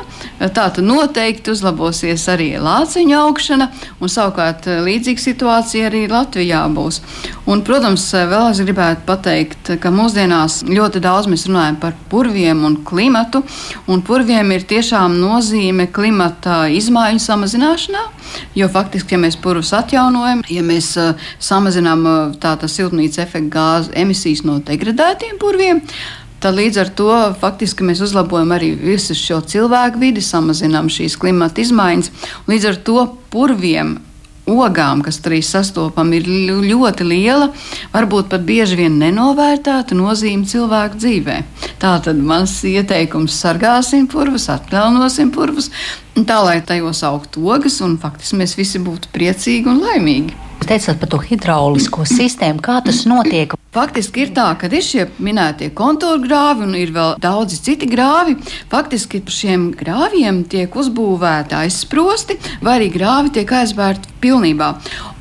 tātad 0.53 0.85
noteikti 0.85 1.49
uzlabosies 1.53 2.27
arī 2.29 2.51
lāciņu 2.61 3.15
augšana, 3.23 3.69
un 3.99 4.11
savukārt 4.11 4.67
eh, 4.69 4.83
līdzīga 4.85 5.23
situācija 5.23 5.89
arī 5.89 6.03
Latvijā 6.11 6.61
būs. 6.75 7.01
Un, 7.49 7.63
protams, 7.65 8.05
eh, 8.13 8.27
vēl 8.29 8.51
es 8.51 8.61
gribētu 8.61 9.07
pateikt, 9.09 9.73
ka 9.81 9.93
mūsdienās 9.93 10.61
ļoti 10.69 11.01
daudz 11.01 11.31
mēs 11.31 11.47
runājam 11.49 11.79
par 11.81 11.97
purviem 12.11 12.63
un 12.69 12.77
klimatu, 12.85 13.41
un 13.89 14.05
purviem 14.05 14.53
ir 14.53 14.67
tiešām 14.69 15.17
nozīme 15.17 15.89
klimata 15.89 16.67
izmaiņu 16.69 17.23
samazināšanā, 17.23 18.05
jo 18.61 18.69
faktiski, 18.69 19.17
ja 19.17 19.23
mēs 19.25 19.39
purvus 19.41 19.73
atjaunojam, 19.73 20.02
atjaunojam, 20.03 20.43
ja 20.51 20.63
mēs 20.65 20.93
samazinām 21.39 22.03
tātad 22.41 22.71
siltumnīca 22.71 23.23
efekta 23.23 23.53
gāzu 23.53 23.93
emisijas 23.95 24.43
no 24.43 24.59
degradētiem 24.59 25.39
purviem, 25.39 25.81
Tad 26.43 26.57
līdz 26.57 26.77
ar 26.81 26.89
to 26.91 27.11
faktiski 27.39 27.85
mēs 27.87 28.01
uzlabojam 28.03 28.49
arī 28.51 28.73
visu 28.75 29.15
šo 29.15 29.37
cilvēku 29.47 30.01
vidi, 30.01 30.19
samazinām 30.19 30.89
šīs 30.91 31.15
klimata 31.15 31.63
izmaiņas. 31.63 32.09
Līdz 32.51 32.65
ar 32.67 32.79
to 32.83 33.05
purviem 33.31 33.93
ogām, 34.49 35.01
kas 35.05 35.19
arī 35.23 35.39
sastopama, 35.45 36.17
ir 36.17 36.27
ļoti 36.67 37.07
liela, 37.07 37.49
varbūt 37.93 38.29
pat 38.33 38.45
bieži 38.47 38.77
vien 38.79 38.99
nenovērtēta 38.99 39.95
nozīme 39.97 40.47
cilvēku 40.49 40.99
dzīvē. 40.99 41.37
Tā 41.81 41.95
tad 42.03 42.19
mans 42.19 42.59
ieteikums- 42.67 43.39
sargāsim 43.43 44.07
purvus, 44.07 44.49
atjaunosim 44.49 45.31
purvus, 45.31 45.69
tā 46.15 46.43
lai 46.43 46.61
tajos 46.61 47.03
augtu 47.03 47.47
ogas 47.49 47.81
un 47.81 47.97
faktiski 47.97 48.37
mēs 48.37 48.55
visi 48.55 48.79
būtu 48.79 49.11
priecīgi 49.13 49.67
un 49.67 49.81
laimīgi. 49.81 50.33
Jūs 50.59 50.67
teicāt 50.67 50.99
par 50.99 51.09
to 51.09 51.17
hidraulisko 51.17 52.05
sistēmu, 52.05 52.61
kā 52.61 52.83
tas 52.83 53.05
notiek. 53.05 53.53
Faktiski 53.73 54.27
ir 54.27 54.33
tā, 54.37 54.51
ka 54.61 54.67
ir 54.69 54.83
šie 54.85 55.07
minētie 55.17 55.71
kontūra 55.73 56.19
grāvi 56.21 56.67
un 56.67 56.75
ir 56.77 56.91
vēl 56.93 57.15
daudzi 57.21 57.57
citi 57.65 57.87
grāvi. 57.89 58.35
Faktiski 58.69 59.23
par 59.25 59.33
šiem 59.33 59.63
grāviem 59.73 60.43
tiek 60.45 60.75
uzbūvēti 60.77 61.57
aizsprosti, 61.57 62.37
vai 62.61 62.75
arī 62.77 62.91
grāvi 62.93 63.33
tiek 63.39 63.49
aizbērti 63.63 64.13
pilnībā. 64.21 64.67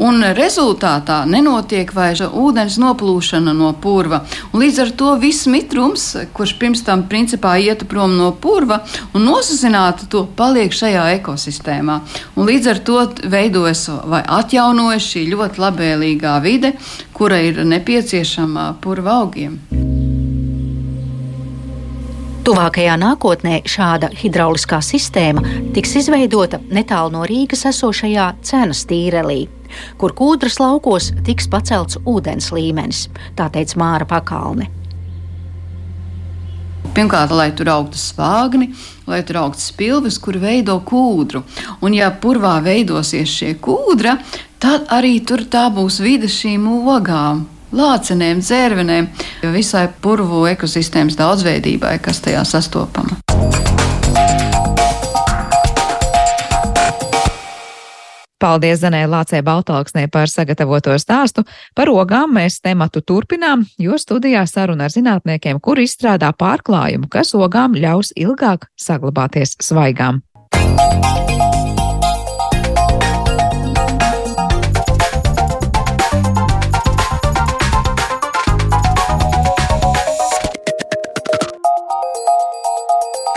Un 0.05 0.21
rezultātā 0.37 1.23
nenotiek 1.29 1.95
vairs 1.97 2.21
ūdens 2.29 2.77
noplūšana 2.83 3.55
no 3.57 3.71
purva. 3.73 4.21
Un 4.53 4.61
līdz 4.63 4.83
ar 4.85 4.93
to 5.01 5.15
viss 5.23 5.49
mitrums, 5.49 6.05
kurš 6.37 6.53
pirms 6.61 6.85
tam 6.85 7.07
principā 7.09 7.55
ietu 7.57 7.89
prom 7.89 8.19
no 8.19 8.35
purva 8.37 8.83
un 9.15 9.25
nosacinātu 9.31 10.11
to, 10.13 10.27
paliek 10.37 10.77
šajā 10.77 11.09
ekosistēmā. 11.17 12.03
Un 12.37 12.51
līdz 12.51 12.71
ar 12.75 12.83
to 12.85 13.01
veidojas 13.33 13.87
vai 14.13 14.21
atjaunojas 14.41 15.09
šī 15.09 15.25
ļoti 15.33 15.65
labvēlīgā 15.65 16.37
vide, 16.45 16.75
kura 17.23 17.37
ir 17.39 17.61
nepieciešama 17.65 18.63
purva 18.83 19.13
augiem. 19.23 19.53
Tuvākajā 22.43 22.97
nākotnē 22.99 23.61
šāda 23.63 24.09
hidrauliskā 24.19 24.81
sistēma 24.83 25.45
tiks 25.77 25.95
izveidota 26.01 26.59
netālu 26.75 27.15
no 27.15 27.23
Rīgas 27.31 27.63
esošajā 27.71 28.27
cenas 28.43 28.83
tīrelī, 28.91 29.45
kur 30.03 30.17
kūdras 30.19 30.59
laukos 30.59 31.13
tiks 31.23 31.47
pacelts 31.47 32.03
ūdens 32.03 32.51
līmenis, 32.51 33.07
tā 33.39 33.47
teica 33.55 33.79
Māra 33.79 34.11
Pakalne. 34.17 34.67
Pirmkārt, 36.93 37.31
lai 37.31 37.53
tur 37.55 37.71
augtu 37.71 38.03
svāgni, 38.03 38.73
lai 39.07 39.23
tur 39.23 39.45
augtu 39.47 39.63
spilves, 39.63 40.19
kur 40.19 40.43
veido 40.43 40.75
kūdru. 40.83 41.47
Un, 41.87 41.95
ja 41.95 42.11
purvā 42.11 42.59
veidosies 42.67 43.31
šie 43.31 43.55
kūdra, 43.63 44.19
tad 44.63 44.87
arī 44.95 45.17
tur 45.27 45.43
tā 45.51 45.67
būs 45.75 45.99
vide 46.03 46.31
šīm 46.31 46.69
ogām. 46.95 47.47
Lācenēm, 47.73 48.43
dzērvenēm, 48.45 49.09
visai 49.55 49.87
purvu 50.05 50.45
ekosistēmas 50.51 51.17
daudzveidībai, 51.17 51.97
kas 52.05 52.21
tajā 52.23 52.45
sastopama. 52.47 53.17
Paldies 58.43 58.81
Zanē 58.83 59.05
Lācē 59.07 59.39
Baltalksnē 59.47 60.09
par 60.11 60.27
sagatavoto 60.27 60.97
stāstu. 60.99 61.45
Par 61.79 61.89
ogām 61.89 62.35
mēs 62.35 62.59
tematu 62.61 63.01
turpinām, 63.01 63.63
jo 63.79 63.95
studijā 63.95 64.43
saruna 64.51 64.91
ar 64.91 64.95
zinātniekiem, 64.95 65.63
kur 65.63 65.79
izstrādā 65.79 66.33
pārklājumu, 66.35 67.07
kas 67.09 67.33
ogām 67.39 67.79
ļaus 67.79 68.11
ilgāk 68.19 68.67
saglabāties 68.75 69.55
svaigām. 69.63 70.21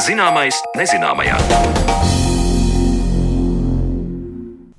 Zināmais 0.05 0.53
nezināmajā. 0.77 2.14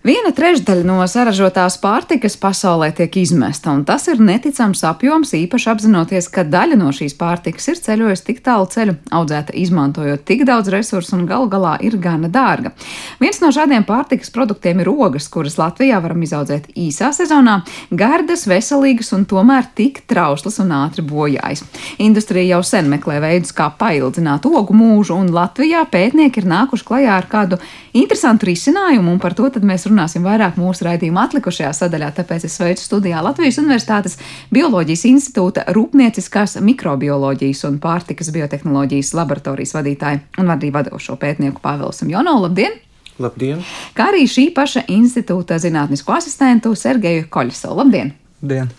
Viena 0.06 0.30
trešdaļa 0.30 0.84
no 0.86 1.00
saražotās 1.10 1.80
pārtikas 1.82 2.36
pasaulē 2.38 2.92
tiek 2.94 3.16
izmesta, 3.18 3.72
un 3.74 3.80
tas 3.82 4.04
ir 4.06 4.20
neticams 4.22 4.84
apjoms, 4.86 5.32
īpaši 5.34 5.70
apzinoties, 5.72 6.28
ka 6.30 6.44
daļa 6.46 6.76
no 6.78 6.92
šīs 6.94 7.16
pārtikas 7.18 7.66
ir 7.72 7.80
ceļojusi 7.82 8.22
tik 8.28 8.38
tālu 8.46 8.68
ceļu, 8.70 8.94
audzēta 9.18 9.56
izmantojot 9.58 10.22
tik 10.28 10.44
daudz 10.46 10.70
resursu 10.70 11.16
un 11.16 11.24
galu 11.26 11.48
galā 11.50 11.72
ir 11.82 11.96
gana 11.98 12.30
dārga. 12.30 12.70
Viens 13.18 13.40
no 13.42 13.50
šādiem 13.50 13.82
pārtikas 13.88 14.30
produktiem 14.30 14.84
ir 14.84 14.92
ogas, 14.92 15.26
kuras 15.26 15.58
Latvijā 15.58 15.98
varam 16.04 16.22
izaudzēt 16.22 16.70
īsā 16.78 17.10
sezonā, 17.16 17.56
gardas, 17.90 18.46
veselīgas 18.46 19.10
un 19.18 19.26
tomēr 19.26 19.66
tik 19.74 20.04
trauslas 20.06 20.60
un 20.62 20.70
ātri 20.84 21.02
bojājas. 21.02 21.64
Industrija 21.98 22.52
jau 22.52 22.62
sen 22.62 22.92
meklē 22.94 23.18
veidus, 23.26 23.50
kā 23.50 23.72
paildzināt 23.74 24.46
ogu 24.46 24.78
mūžu, 24.84 25.18
un 25.18 25.34
Latvijā 25.34 25.82
pētnieki 25.90 26.44
ir 26.44 26.48
nākuši 26.54 26.90
klajā 26.92 27.18
ar 27.18 27.30
kādu 27.34 27.58
interesantu 27.90 28.52
risinājumu, 28.52 29.10
un 29.10 29.18
par 29.18 29.34
to 29.34 29.50
mēs 29.56 29.88
runājam 29.88 29.95
runāsim 29.96 30.26
vairāk 30.26 30.58
mūsu 30.60 30.84
raidījuma 30.84 31.24
atlikušajā 31.26 31.72
sadaļā, 31.80 32.10
tāpēc 32.18 32.44
es 32.48 32.56
sveicu 32.58 32.84
studijā 32.84 33.22
Latvijas 33.24 33.58
Universitātes 33.62 34.18
Bioloģijas 34.52 35.06
institūta 35.08 35.64
Rūpnieciskās 35.72 36.58
mikrobioloģijas 36.60 37.64
un 37.70 37.78
pārtikas 37.80 38.30
biotehnoloģijas 38.34 39.14
laboratorijas 39.16 39.72
vadītāju 39.78 40.42
un 40.42 40.52
arī 40.52 40.72
vadošo 40.74 41.16
pētnieku 41.20 41.64
Pāvelu 41.64 41.96
Samjonovu. 41.96 42.44
Labdien! 42.46 42.76
Labdien! 43.22 43.64
Kā 43.96 44.10
arī 44.12 44.26
šī 44.28 44.50
paša 44.54 44.84
institūta 44.92 45.56
zinātnisko 45.62 46.18
asistentu 46.18 46.76
Sergeju 46.76 47.30
Koļsovu. 47.32 47.80
Labdien! 47.80 48.12
Dien. 48.46 48.70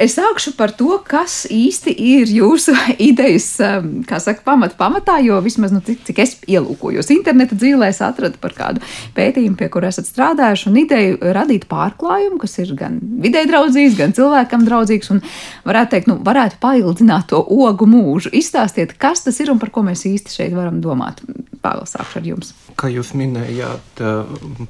Es 0.00 0.14
sākšu 0.16 0.54
par 0.56 0.72
to, 0.76 0.94
kas 1.04 1.42
īsti 1.50 1.92
ir 1.92 2.30
jūsu 2.32 2.72
idejas, 3.10 3.48
um, 3.64 3.90
saka, 4.08 4.40
pamat, 4.46 4.76
pamatā, 4.78 5.18
jo 5.24 5.36
vismaz, 5.44 5.74
nu, 5.74 5.82
cik, 5.84 6.04
cik 6.06 6.22
es 6.24 6.36
ielūkojos 6.48 7.10
interneta 7.12 7.58
dzīvēs, 7.58 8.00
atradu 8.06 8.40
par 8.40 8.54
kādu 8.56 8.84
pētījumu, 9.16 9.58
pie 9.60 9.68
kura 9.72 9.90
esat 9.92 10.08
strādājuši, 10.08 10.68
un 10.70 10.80
ideju 10.84 11.34
radīt 11.36 11.66
pārklājumu, 11.70 12.40
kas 12.40 12.56
ir 12.62 12.72
gan 12.78 13.00
vidē 13.20 13.44
draudzīgs, 13.50 13.98
gan 13.98 14.16
cilvēkam 14.16 14.64
draudzīgs, 14.68 15.12
un 15.12 15.24
varētu 15.68 15.96
teikt, 15.96 16.10
nu, 16.10 16.18
varētu 16.24 16.60
paildzināt 16.62 17.30
to 17.34 17.42
ogu 17.42 17.88
mūžu. 17.90 18.32
Izstāstiet, 18.40 18.96
kas 19.00 19.26
tas 19.26 19.42
ir 19.42 19.52
un 19.52 19.60
par 19.60 19.74
ko 19.74 19.84
mēs 19.86 20.06
īsti 20.08 20.40
šeit 20.40 20.56
varam 20.56 20.80
domāt. 20.84 21.20
Pāvils, 21.60 21.92
sākšu 21.92 22.22
ar 22.22 22.30
jums. 22.32 22.54
Kā 22.80 22.88
jūs 22.88 23.10
minējāt, 23.18 24.00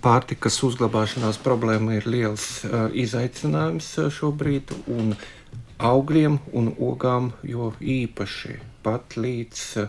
pārtikas 0.02 0.56
uzglabāšanās 0.66 1.38
problēma 1.44 1.94
ir 2.00 2.08
liels 2.10 2.64
izaicinājums 2.98 3.86
šobrīd, 4.16 4.72
un 4.90 5.14
augļiem 5.78 6.40
un 6.58 6.72
ogām 6.82 7.30
jo 7.46 7.70
īpaši 7.78 8.58
pat 8.82 9.14
līdz 9.14 9.86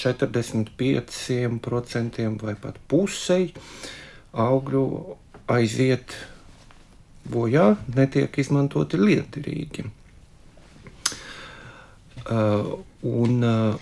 45% 0.00 2.40
vai 2.42 2.54
pat 2.58 2.82
pusei 2.88 3.52
augļu 4.32 5.16
aiziet 5.50 6.14
bojā, 7.30 7.76
netiek 7.94 8.38
izmantoti 8.40 8.96
liederīgi. 9.00 9.84
Uh, 12.30 12.78
un, 13.02 13.42
uh, 13.42 13.74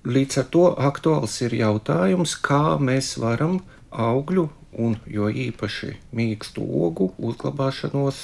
Līdz 0.00 0.38
ar 0.40 0.46
to 0.48 0.64
aktuāls 0.80 1.34
ir 1.44 1.52
jautājums, 1.58 2.32
kā 2.40 2.78
mēs 2.80 3.18
varam 3.20 3.58
augļu 3.92 4.46
un 4.80 4.94
jo 5.04 5.26
īpaši 5.28 5.90
mīkstu 6.16 6.64
ogu 6.64 7.10
uzglabāšanos 7.18 8.20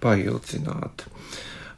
paildzināt. 0.00 1.04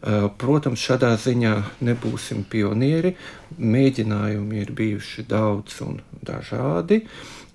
Eh, 0.02 0.28
protams, 0.38 0.82
šādā 0.82 1.10
ziņā 1.18 1.56
nebūsim 1.82 2.44
pionieri. 2.50 3.16
Mēģinājumi 3.58 4.62
ir 4.62 4.72
bijuši 4.78 5.26
daudz 5.30 5.80
un 5.82 6.00
dažādi, 6.22 7.04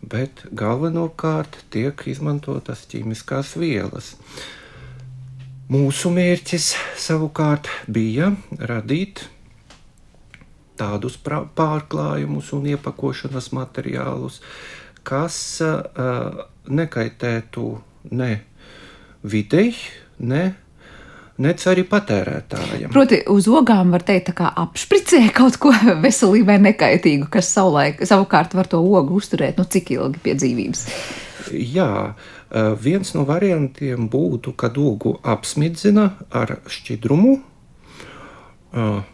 bet 0.03 0.43
galvenokārt 0.51 1.55
tiek 1.71 2.03
izmantotas 2.07 2.83
ķīmiskās 2.91 3.55
vielas. 3.59 4.13
Mūsu 5.67 6.11
mērķis 6.11 6.73
savukārt 6.99 7.67
bija 7.91 8.33
radīt 8.59 9.25
tādus 10.77 11.17
pārklājumus 11.23 12.53
un 12.57 12.69
iepakošanas 12.73 13.51
materiālus, 13.55 14.41
kas 15.07 15.39
uh, 15.65 16.45
nekaitētu 16.67 17.67
ne 18.17 18.31
videi, 19.27 19.73
ne 20.19 20.43
nec 21.41 21.63
arī 21.69 21.83
patērētājiem. 21.87 22.91
Proti, 22.93 23.21
uz 23.31 23.47
ogām 23.51 23.93
var 23.93 24.05
teikt, 24.05 24.33
kā 24.37 24.49
apšpricē 24.63 25.21
kaut 25.35 25.59
ko 25.61 25.73
veselībai 26.05 26.57
nekaitīgu, 26.65 27.29
kas 27.33 27.51
savulaik, 27.53 28.01
savukārt 28.07 28.57
var 28.57 28.69
to 28.71 28.81
ogu 28.81 29.19
uzturēt, 29.21 29.59
nu 29.59 29.67
cik 29.67 29.93
ilgi 29.97 30.23
pie 30.23 30.37
dzīvības. 30.39 30.87
Jā, 31.53 31.91
viens 32.83 33.13
no 33.15 33.23
variantiem 33.27 34.09
būtu, 34.11 34.55
kad 34.59 34.77
ogu 34.81 35.15
apsmidzina 35.23 36.09
ar 36.35 36.57
šķidrumu, 36.67 37.37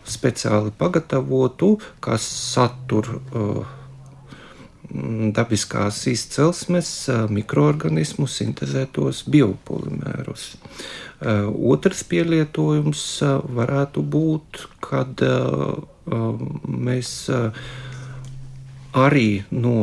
speciāli 0.04 0.74
pagatavotu, 0.78 1.78
kas 2.04 2.26
satur 2.54 3.10
dabiskās 5.34 6.04
izcelsmes 6.12 6.90
mikroorganismu 7.34 8.28
sintēzētos 8.30 9.24
biopolimērus. 9.34 10.52
Otrs 11.74 12.04
pielietojums 12.10 13.04
varētu 13.58 14.04
būt, 14.16 14.66
kad 14.84 15.24
mēs 16.68 17.14
arī 18.94 19.30
no 19.50 19.78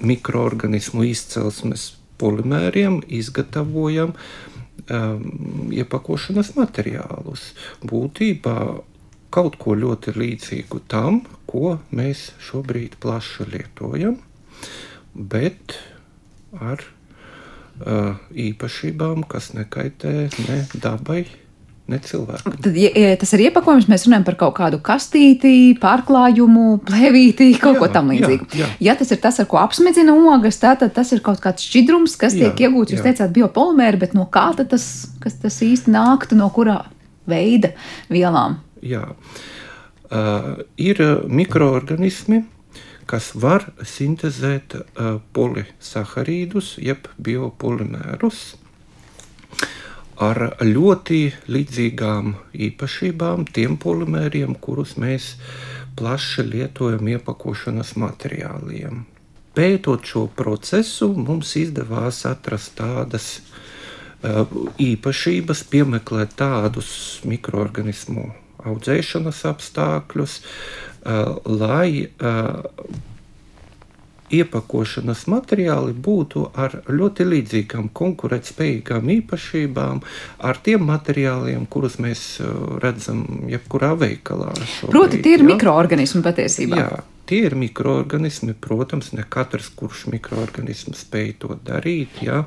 mikroorganismu 0.00 1.04
izcelsmes 1.10 1.90
polimēriem 2.20 3.00
izgatavojam 3.20 4.14
um, 4.88 5.68
iepakošanas 5.74 6.54
materiālus. 6.58 7.50
Būtībā 7.84 8.56
kaut 9.30 9.58
ko 9.60 9.76
ļoti 9.78 10.14
līdzīgu 10.16 10.82
tam, 10.90 11.22
ko 11.50 11.78
mēs 11.94 12.30
šobrīd 12.42 12.98
plaši 13.02 13.46
lietojam, 13.52 14.18
bet 15.14 15.76
ar 16.58 16.82
uh, 16.82 18.18
īpašībām, 18.34 19.24
kas 19.30 19.52
nekaitē 19.54 20.14
ne 20.48 20.58
dabai, 20.74 21.24
ne 21.90 21.98
cilvēkam. 22.04 22.54
Tad, 22.64 22.76
ja, 22.78 22.90
tas 23.20 23.32
ir 23.36 23.44
iepakojums, 23.48 23.88
mēs 23.90 24.06
runājam 24.06 24.26
par 24.28 24.36
kaut 24.40 24.54
kādu 24.58 24.80
kastīti, 24.84 25.52
pārklājumu, 25.82 26.66
plēvīti, 26.86 27.50
kaut 27.62 27.76
jā, 27.76 27.82
ko 27.82 27.88
tam 27.92 28.12
līdzīgu. 28.14 28.48
Jā, 28.54 28.62
jā. 28.62 28.70
Ja 28.90 28.96
tas 28.98 29.10
ir 29.14 29.20
tas, 29.22 29.40
ar 29.42 29.48
ko 29.50 29.60
apsmedzina 29.62 30.14
ogas, 30.34 30.60
tad 30.62 30.84
tas 30.96 31.12
ir 31.16 31.22
kaut 31.26 31.42
kāds 31.44 31.66
šķidrums, 31.66 32.16
kas 32.20 32.36
jā, 32.38 32.50
tiek 32.50 32.68
iegūts. 32.68 32.94
Jūs 32.94 33.02
jā. 33.02 33.10
teicāt, 33.10 33.34
biopolimēri, 33.36 34.00
bet 34.04 34.16
no 34.18 34.28
kā 34.30 34.50
tas, 34.60 34.86
tas 35.20 35.60
īsti 35.66 35.92
nāktu, 35.94 36.38
no 36.38 36.50
kurā 36.54 36.80
veida 37.30 37.74
vielām? 38.12 38.60
Jā, 38.86 39.04
uh, 39.10 40.54
ir 40.80 41.04
mikroorganismi 41.28 42.44
kas 43.10 43.32
var 43.34 43.64
sintēzēt 43.82 44.76
uh, 44.78 45.16
polisaharīdus, 45.34 46.76
jeb 46.78 47.08
biopolimērus 47.18 48.42
ar 50.20 50.40
ļoti 50.60 51.20
līdzīgām 51.48 52.34
īpašībām 52.68 53.46
tiem 53.56 53.78
polimēriem, 53.80 54.52
kurus 54.60 54.96
mēs 55.00 55.32
plaši 55.96 56.44
lietojam 56.44 57.08
iepakošanas 57.14 57.94
materiāliem. 58.00 59.06
Pētot 59.56 60.04
šo 60.06 60.26
procesu, 60.36 61.10
mums 61.16 61.56
izdevās 61.58 62.22
atrast 62.28 62.76
tādas 62.78 63.30
uh, 63.40 64.44
īpašības, 64.78 65.64
piemeklēt 65.72 66.36
tādus 66.38 66.92
mikroorganismu 67.26 68.28
audzēšanas 68.70 69.42
apstākļus, 69.50 70.36
uh, 70.40 71.40
lai 71.48 72.06
uh, 72.06 72.60
iepakošanas 74.34 75.26
materiāli 75.30 75.94
būtu 75.94 76.46
ar 76.58 76.76
ļoti 76.88 77.26
līdzīgām 77.28 77.90
konkurētspējīgām 77.96 79.10
īpašībām, 79.16 80.02
ar 80.46 80.60
tiem 80.64 80.86
materiāliem, 80.88 81.66
kurus 81.70 81.98
mēs 82.02 82.24
uh, 82.42 82.78
redzam 82.82 83.24
jebkurā 83.50 83.92
veikalā. 84.00 84.52
Šobrīd, 84.60 84.94
Proti, 84.94 85.22
tie 85.24 85.36
ir 85.38 85.44
jā. 85.44 85.50
mikroorganismi 85.52 86.22
patiesībā. 86.26 86.80
Jā, 86.80 87.02
tie 87.30 87.42
ir 87.48 87.58
mikroorganismi. 87.58 88.56
Protams, 88.60 89.12
ne 89.16 89.26
katrs, 89.28 89.70
kurš 89.76 90.06
mikroorganisms 90.14 91.04
spēj 91.06 91.34
to 91.44 91.58
darīt. 91.66 92.22
Jā. 92.24 92.44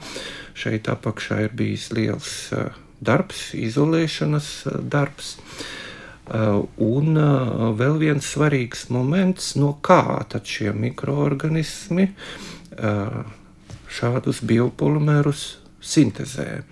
Šeit 0.58 0.90
apakšā 0.92 1.44
ir 1.48 1.56
bijis 1.58 1.92
liels 1.96 2.34
uh, 2.56 2.74
darbs, 3.04 3.52
izolēšanas 3.58 4.52
uh, 4.72 4.84
darbs. 4.84 5.38
Uh, 5.38 5.83
un 6.32 7.18
uh, 7.20 7.72
vēl 7.76 7.98
viens 8.00 8.28
svarīgs 8.36 8.88
moments, 8.94 9.56
no 9.60 9.74
kā 9.84 10.24
tad 10.32 10.48
šie 10.48 10.72
mikroorganismi 10.72 12.08
uh, 12.08 13.24
šādus 13.92 14.40
biopolimērus 14.48 15.44
sintēzē. 15.84 16.64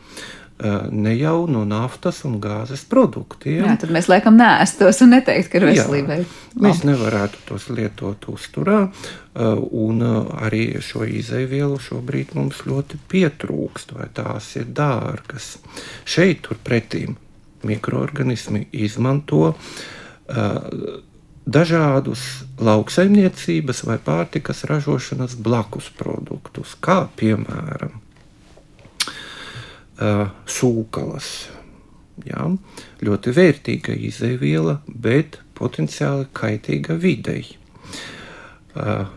Ne 0.94 1.16
jau 1.18 1.48
no 1.50 1.64
naftas 1.66 2.20
un 2.28 2.36
gāzes 2.38 2.84
produktiem. 2.86 3.64
Jā, 3.66 3.72
tad 3.82 3.90
mēs 3.96 4.06
laikam 4.12 4.36
nēstos 4.38 5.00
un 5.02 5.16
neteikt, 5.16 5.48
ka 5.50 5.58
ir 5.58 5.66
veselībai. 5.72 6.18
Mēs 6.62 6.84
nevarētu 6.86 7.42
tos 7.48 7.66
lietot 7.74 8.28
uzturā, 8.30 8.84
un 9.34 10.06
arī 10.38 10.68
šo 10.86 11.02
izēvielu 11.10 11.82
šobrīd 11.82 12.36
mums 12.38 12.62
ļoti 12.70 13.02
pietrūkst, 13.10 13.96
vai 13.98 14.06
tās 14.14 14.52
ir 14.62 14.70
dārgas. 14.78 15.56
Šeit 16.06 16.46
turpretīm 16.46 17.18
mikroorganismi 17.68 18.68
izmanto 18.72 19.52
uh, 19.52 19.56
dažādus 21.46 22.44
lauksaimniecības 22.62 23.84
vai 23.88 23.98
pārtikas 24.02 24.64
ražošanas 24.70 25.36
blakus 25.42 25.90
produktus, 25.98 26.76
kā 26.80 27.08
piemēram 27.18 27.98
uh, 30.02 30.28
sūklas. 30.46 31.32
Jā, 32.22 32.44
ļoti 33.02 33.32
vērtīga 33.34 33.96
izēviela, 34.10 34.82
bet 34.86 35.40
potenciāli 35.58 36.28
kaitīga 36.38 36.94
videi. 37.02 37.48
Uh, 38.76 39.08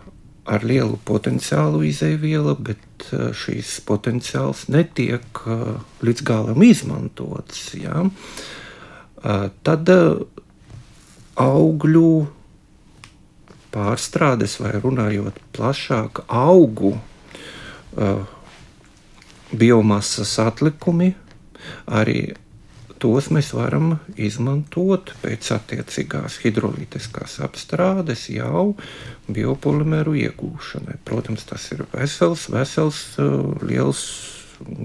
ar 0.44 0.64
lielu 0.66 0.98
potenciālu 1.09 1.83
izēviela, 1.88 2.54
bet 2.61 3.09
uh, 3.12 3.30
šīs 3.37 3.78
potenciāls 3.88 4.66
netiek 4.72 5.42
uh, 5.46 5.80
līdz 6.04 6.24
galam 6.26 6.64
izmantots. 6.66 7.70
Ja? 7.80 8.04
Uh, 8.04 9.48
tad 9.64 9.90
augļu 11.40 12.12
pārstrādes, 13.74 14.61
vai 14.62 14.76
runājot 14.78 15.40
plašāk, 15.57 16.22
augu 16.30 16.92
biomasas 19.54 20.37
atlikumi 20.42 21.12
arī 21.87 22.35
tos 23.04 23.28
mēs 23.28 23.50
varam 23.52 23.98
izmantot 24.16 25.12
pēc 25.20 25.50
attiecīgās 25.58 26.38
hidrolītiskās 26.40 27.36
apstrādes 27.44 28.30
jau 28.32 28.70
biopolimeru 29.28 30.16
iegūšanai. 30.22 30.96
Protams, 31.04 31.44
tas 31.50 31.68
ir 31.76 31.84
vesels, 31.92 32.48
vesels, 32.54 33.02
uh, 33.20 33.52
liels, 33.60 34.06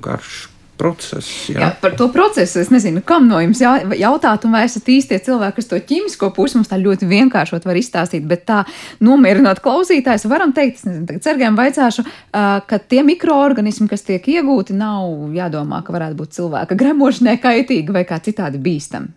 garš 0.04 0.50
process. 0.80 1.28
Jā. 1.52 1.60
jā, 1.60 1.70
par 1.82 1.96
to 2.00 2.08
procesu 2.14 2.62
es 2.62 2.72
nezinu, 2.72 3.04
kam 3.06 3.28
no 3.30 3.42
jums 3.44 3.60
jā, 3.64 3.74
jautāt, 4.00 4.46
un 4.48 4.56
vai 4.56 4.64
esat 4.68 4.88
īstie 4.92 5.20
cilvēki, 5.26 5.58
kas 5.60 5.70
to 5.70 5.80
ķīmisko 5.92 6.32
pusi 6.36 6.60
mums 6.60 6.72
tā 6.72 6.80
ļoti 6.80 7.10
vienkāršot 7.10 7.68
var 7.68 7.80
izstāstīt, 7.80 8.26
bet 8.30 8.46
tā 8.48 8.62
nomierinot 9.04 9.62
klausītājs, 9.66 10.28
varam 10.32 10.54
teikt, 10.56 10.80
es 10.80 10.88
nezinu, 10.88 11.06
tagad 11.10 11.28
cergiem 11.28 11.60
vaicāšu, 11.60 12.06
ka 12.32 12.82
tie 12.92 13.04
mikroorganismi, 13.08 13.90
kas 13.92 14.08
tiek 14.08 14.32
iegūti, 14.38 14.78
nav 14.80 15.36
jādomā, 15.36 15.84
ka 15.84 15.96
varētu 15.96 16.20
būt 16.20 16.40
cilvēka 16.40 16.80
gremošanai 16.80 17.38
kaitīgi 17.44 17.96
vai 17.96 18.06
kā 18.08 18.22
citādi 18.24 18.62
bīstami. 18.64 19.12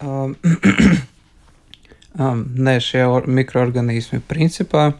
Um, 0.00 0.36
um, 2.20 2.44
nē, 2.56 2.78
šie 2.84 3.06
mikroorganismi 3.28 4.20
principā 4.28 4.90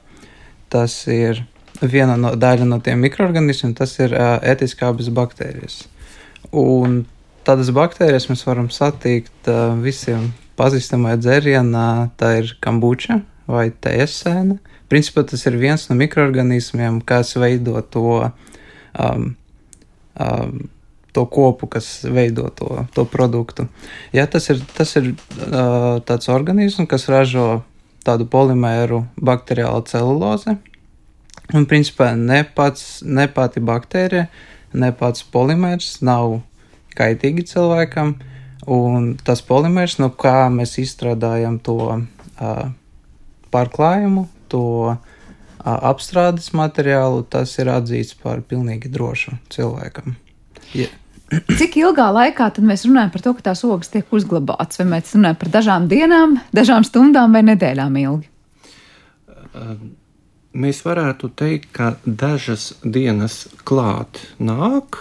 tas 0.73 1.03
ir 1.09 1.45
viena 1.83 2.17
no, 2.21 2.33
daļa 2.39 2.67
no 2.69 2.81
tiem 2.85 3.03
mikroorganismiem, 3.05 3.75
tas 3.77 3.97
ir 4.01 4.15
uh, 4.17 4.37
etiskābas 4.47 5.11
baktērijas. 5.15 5.85
Un 6.57 7.05
tādas 7.47 7.73
baktērijas 7.75 8.29
mēs 8.31 8.45
varam 8.47 8.71
satikt 8.73 9.51
uh, 9.51 9.75
visiem 9.83 10.31
pazīstamajā 10.57 11.21
dzērienā, 11.23 11.89
tā 12.21 12.37
ir 12.41 12.55
kombuča 12.65 13.21
vai 13.51 13.69
tēsēna. 13.71 14.59
Principā 14.91 15.25
tas 15.27 15.43
ir 15.49 15.59
viens 15.59 15.89
no 15.91 15.97
mikroorganismiem, 15.99 17.01
kas 17.07 17.35
veido 17.39 17.81
to, 17.91 18.31
um, 19.03 19.29
um, 20.15 20.59
to 21.13 21.25
kopu, 21.27 21.69
kas 21.71 21.89
veido 22.07 22.49
to, 22.55 22.87
to 22.95 23.07
produktu. 23.11 23.67
Ja, 24.15 24.29
tas 24.31 24.49
ir, 24.53 24.63
tas 24.77 24.95
ir 24.99 25.13
uh, 25.13 25.99
tāds 26.07 26.31
organisms, 26.33 26.89
kas 26.91 27.09
ražo 27.11 27.49
tādu 28.07 28.29
polimēru 28.31 29.03
bakteriālu 29.19 29.83
celulozi, 29.91 30.55
Un, 31.55 31.67
principā, 31.71 32.11
ne, 32.19 32.41
pats, 32.43 33.03
ne 33.07 33.29
pati 33.31 33.63
baktērija, 33.63 34.27
ne 34.75 34.91
pats 34.97 35.23
polimērs 35.31 36.01
nav 36.07 36.41
kaitīgi 36.99 37.45
cilvēkam, 37.53 38.17
un 38.73 39.13
tas 39.23 39.45
polimērs, 39.47 40.01
no 40.03 40.11
kā 40.11 40.49
mēs 40.51 40.75
izstrādājam 40.83 41.61
to 41.63 41.79
uh, 41.87 42.63
pārklājumu, 43.55 44.27
to 44.51 44.67
uh, 44.91 44.97
apstrādes 45.63 46.51
materiālu, 46.57 47.23
tas 47.31 47.53
ir 47.63 47.71
atzīts 47.71 48.17
par 48.19 48.43
pilnīgi 48.43 48.91
drošu 48.91 49.37
cilvēkam. 49.55 50.17
Yeah. 50.75 50.91
Cik 51.59 51.79
ilgā 51.79 52.09
laikā 52.15 52.49
tad 52.57 52.67
mēs 52.67 52.87
runājam 52.89 53.13
par 53.15 53.23
to, 53.23 53.35
ka 53.37 53.47
tās 53.53 53.63
ogas 53.67 53.91
tiek 53.93 54.11
uzglabātas? 54.15 54.81
Vai 54.83 54.89
mēs 54.97 55.15
runājam 55.15 55.39
par 55.39 55.53
dažām 55.61 55.87
dienām, 55.91 56.37
dažām 56.55 56.87
stundām 56.87 57.39
vai 57.39 57.45
nedēļām 57.47 58.03
ilgi? 58.03 58.29
Um 59.55 59.95
mēs 60.57 60.83
varētu 60.87 61.31
teikt, 61.37 61.71
ka 61.77 61.93
dažas 62.05 62.73
dienas 62.83 63.45
klāt 63.69 64.23
nāk, 64.39 64.99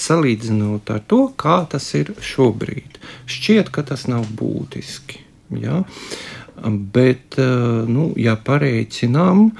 salīdzinot 0.00 0.90
ar 0.94 1.02
to, 1.10 1.26
kā 1.36 1.60
tas 1.70 1.90
ir 1.98 2.14
šobrīd. 2.24 3.00
Šķiet, 3.30 3.72
ka 3.74 3.84
tas 3.86 4.06
nav 4.10 4.28
būtiski. 4.38 5.24
Ja? 5.60 5.82
Bet, 6.94 7.36
nu, 7.90 8.10
ja 8.20 8.36
pareicinām, 8.36 9.50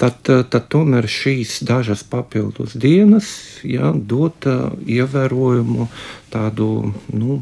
tad, 0.00 0.20
tad 0.26 0.68
tomēr 0.72 1.08
šīs 1.08 1.58
dažas 1.66 2.04
papildus 2.08 2.74
dienas 2.78 3.28
ja, 3.64 3.92
dot 3.94 4.48
ievērojumu 4.48 5.88
tādu 6.32 6.70
nu, 7.14 7.40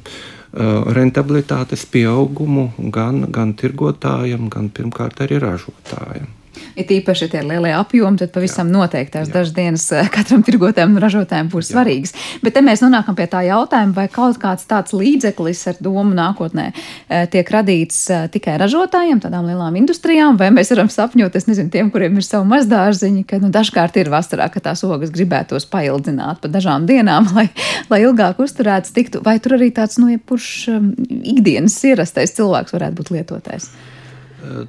rentabilitātes 0.97 1.85
pieaugumu 1.93 2.71
gan, 2.95 3.27
gan 3.33 3.53
tirgotājiem, 3.59 4.49
gan 4.53 4.71
pirmkārt 4.73 5.21
arī 5.27 5.41
ražotājiem. 5.43 6.36
Ir 6.77 6.91
īpaši 6.99 7.29
tie 7.33 7.41
lielie 7.45 7.73
apjomi, 7.77 8.19
tad 8.21 8.33
pavisam 8.35 8.69
Jā. 8.69 8.75
noteikti 8.77 9.15
tās 9.17 9.31
dažas 9.33 9.55
dienas 9.57 9.87
eh, 9.95 10.09
katram 10.15 10.43
tirgotājam 10.47 10.95
un 10.95 11.03
ražotājam 11.03 11.49
būs 11.53 11.71
Jā. 11.71 11.77
svarīgas. 11.77 12.15
Bet 12.45 12.57
te 12.57 12.63
mēs 12.65 12.83
nonākam 12.85 13.17
pie 13.19 13.29
tā 13.33 13.43
jautājuma, 13.47 13.95
vai 13.97 14.07
kaut 14.13 14.39
kāds 14.43 14.67
tāds 14.69 14.95
līdzeklis 14.97 15.63
ar 15.73 15.81
domu 15.85 16.13
nākotnē 16.17 16.67
eh, 16.73 17.25
tiek 17.33 17.51
radīts 17.53 18.03
eh, 18.13 18.27
tikai 18.33 18.59
ražotājiem, 18.61 19.23
tādām 19.25 19.49
lielām 19.49 19.79
industrijām, 19.81 20.37
vai 20.41 20.51
mēs 20.55 20.75
varam 20.75 20.93
sapņot, 20.93 21.39
es 21.41 21.49
nezinu, 21.49 21.73
tiem, 21.73 21.91
kuriem 21.95 22.21
ir 22.21 22.27
savu 22.27 22.49
mazdārziņu, 22.53 23.25
ka 23.29 23.41
nu, 23.43 23.51
dažkārt 23.55 23.97
ir 24.03 24.13
vasarā, 24.13 24.51
ka 24.53 24.63
tās 24.69 24.85
ogas 24.87 25.15
gribētos 25.15 25.69
paildzināt 25.73 26.43
pa 26.45 26.53
dažām 26.53 26.89
dienām, 26.89 27.31
lai, 27.37 27.49
lai 27.93 28.03
ilgāk 28.05 28.41
uzturēts 28.43 28.95
tiktu. 28.97 29.25
Vai 29.25 29.39
tur 29.41 29.57
arī 29.57 29.73
tāds, 29.75 30.01
nu, 30.03 30.11
jebkurš 30.13 30.53
um, 30.75 30.93
ikdienas 31.23 31.81
ierastais 31.89 32.37
cilvēks 32.37 32.77
varētu 32.77 33.01
būt 33.01 33.15
lietotājs? 33.17 33.71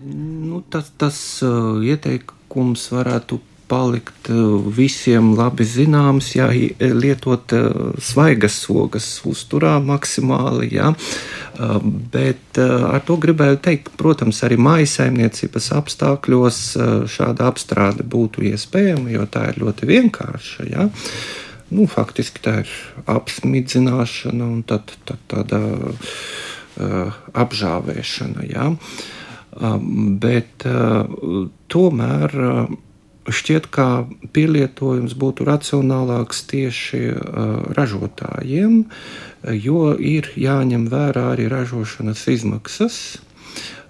Nu, 0.04 0.64
tas 0.72 0.90
tas 0.98 1.20
ieteikums 1.44 2.88
varētu 2.94 3.40
palikt 3.68 4.30
visiem 4.76 5.34
labi 5.36 5.66
zināms, 5.68 6.32
ja 6.38 6.48
lietot 6.80 7.52
svaigas 8.04 8.60
ogas 8.72 9.08
uzturā 9.28 9.78
maksimāli. 9.84 10.70
Ja. 10.78 10.94
Bet 12.14 12.60
ar 12.62 13.04
to 13.08 13.18
gribēju 13.22 13.60
teikt, 13.64 13.92
protams, 14.00 14.40
arī 14.48 14.60
mājasaimniecības 14.62 15.72
apstākļos 15.82 16.62
šāda 17.12 17.52
apstrāde 17.52 18.08
būtu 18.08 18.48
iespējama, 18.54 19.12
jo 19.16 19.28
tā 19.32 19.50
ir 19.52 19.62
ļoti 19.66 19.92
vienkārša. 19.92 20.70
Ja. 20.72 20.88
Nu, 21.68 21.90
faktiski 21.92 22.40
tā 22.44 22.62
ir 22.64 22.72
apsmidzināšana 23.12 24.46
un 24.48 24.64
tad, 24.64 24.94
tad 25.04 25.20
tāda 25.28 25.60
uh, 25.68 27.18
apžāvēšana. 27.36 28.48
Ja. 28.48 28.70
Uh, 28.72 29.17
bet 30.22 30.66
tomēr 31.74 32.36
šķiet, 33.28 33.68
ka 33.74 34.08
pielietojums 34.36 35.16
būtu 35.20 35.48
racionālāks 35.48 36.46
tieši 36.52 37.02
ražotājiem, 37.78 38.84
jo 39.68 39.82
ir 40.00 40.32
jāņem 40.40 40.88
vērā 40.92 41.32
arī 41.34 41.50
ražošanas 41.52 42.24
izmaksas. 42.32 43.00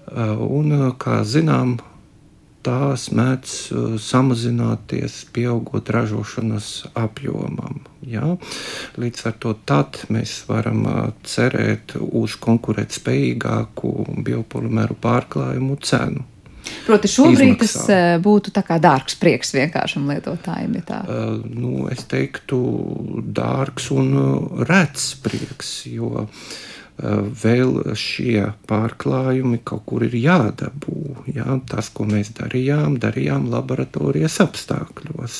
Un, 0.08 0.72
kā 0.98 1.20
zinām, 1.28 1.76
tās 2.68 3.08
mēdz 3.16 3.56
uh, 3.72 3.90
samazināties, 4.02 5.22
pieaugot 5.32 5.88
ražošanas 5.94 6.70
apjomam. 6.98 7.80
Ja? 8.04 8.34
Līdz 9.00 9.26
ar 9.30 9.36
to 9.40 9.54
mēs 10.12 10.42
varam 10.48 10.84
uh, 10.86 10.98
cerēt 11.24 11.96
uz 11.98 12.36
konkurētspējīgāku 12.44 13.94
biopolimeru 14.26 14.98
pārklājumu 15.00 15.78
cenu. 15.84 16.26
Proti, 16.84 17.08
šobrīd 17.08 17.54
izmaksā. 17.54 17.64
tas 17.64 17.76
uh, 17.88 18.14
būtu 18.20 18.52
dārgs 18.84 19.16
prieks 19.20 19.54
vienkāršam 19.56 20.08
lietotājiem. 20.12 20.80
Ja 20.80 20.86
tā. 20.90 21.02
uh, 21.08 21.36
nu, 21.48 21.86
es 21.92 22.04
teiktu, 22.10 22.58
dārgs 23.24 23.88
un 23.96 24.12
rēts 24.68 25.14
prieks, 25.24 25.78
jo 25.88 26.26
uh, 26.26 26.50
vēl 26.98 27.94
šie 27.98 28.48
pārklājumi 28.68 29.60
kaut 29.66 29.84
kur 29.86 30.04
ir 30.06 30.16
jādabū. 30.18 31.24
Jā, 31.30 31.60
tas, 31.70 31.90
ko 31.94 32.08
mēs 32.08 32.32
darījām, 32.38 32.98
darījām 33.02 33.48
laboratorijas 33.52 34.40
apstākļos. 34.44 35.38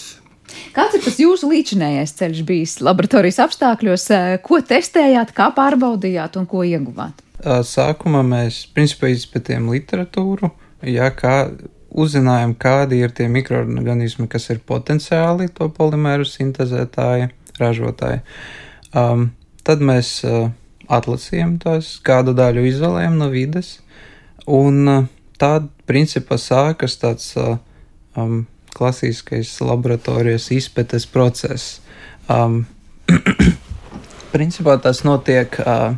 Kāds 0.73 0.97
ir 0.97 1.03
tas 1.05 1.19
jūsu 1.21 1.51
līdzinājais 1.51 2.15
ceļš 2.19 2.45
bijis 2.49 2.77
laboratorijas 2.85 3.41
apstākļos? 3.45 4.05
Eh, 4.15 4.37
ko 4.45 4.61
testējāt, 4.65 5.35
kā 5.37 5.51
pārbaudījāt 5.57 6.39
un 6.41 6.47
ko 6.49 6.65
ieguvāt? 6.65 7.25
Sākumā 7.39 8.25
mēs 8.27 8.65
principā 8.75 9.13
izpētījām 9.13 9.69
literatūru, 9.71 10.51
jā, 10.91 11.07
kā 11.15 11.35
uzzinājām, 11.89 12.55
kādi 12.59 12.99
ir 13.05 13.13
tie 13.15 13.29
mikroorganismi, 13.31 14.27
kas 14.31 14.49
ir 14.51 14.59
potenciāli 14.67 15.47
to 15.55 15.69
polimēru 15.75 16.27
sintēzētāji, 16.29 17.31
ražotāji. 17.61 18.25
Um, 18.97 19.31
tad 19.67 19.85
mēs 19.85 20.11
uh, 20.27 20.51
atlasījām 20.89 21.59
tos, 21.63 21.97
kādu 22.05 22.35
daļu 22.37 22.65
izolējām 22.71 23.19
no 23.21 23.29
vides, 23.33 23.79
un 24.49 24.89
uh, 24.89 25.07
tad, 25.41 25.69
principā, 25.89 26.39
sākas 26.41 26.99
tāds 27.01 27.31
uh, 27.37 27.57
um, 28.17 28.47
klasiskais 28.75 29.53
laboratorijas 29.65 30.51
izpētes 30.55 31.07
process. 31.11 31.79
Um, 32.31 32.65
principā 34.35 34.79
tas 34.83 35.05
notiek 35.07 35.59
uh, 35.63 35.97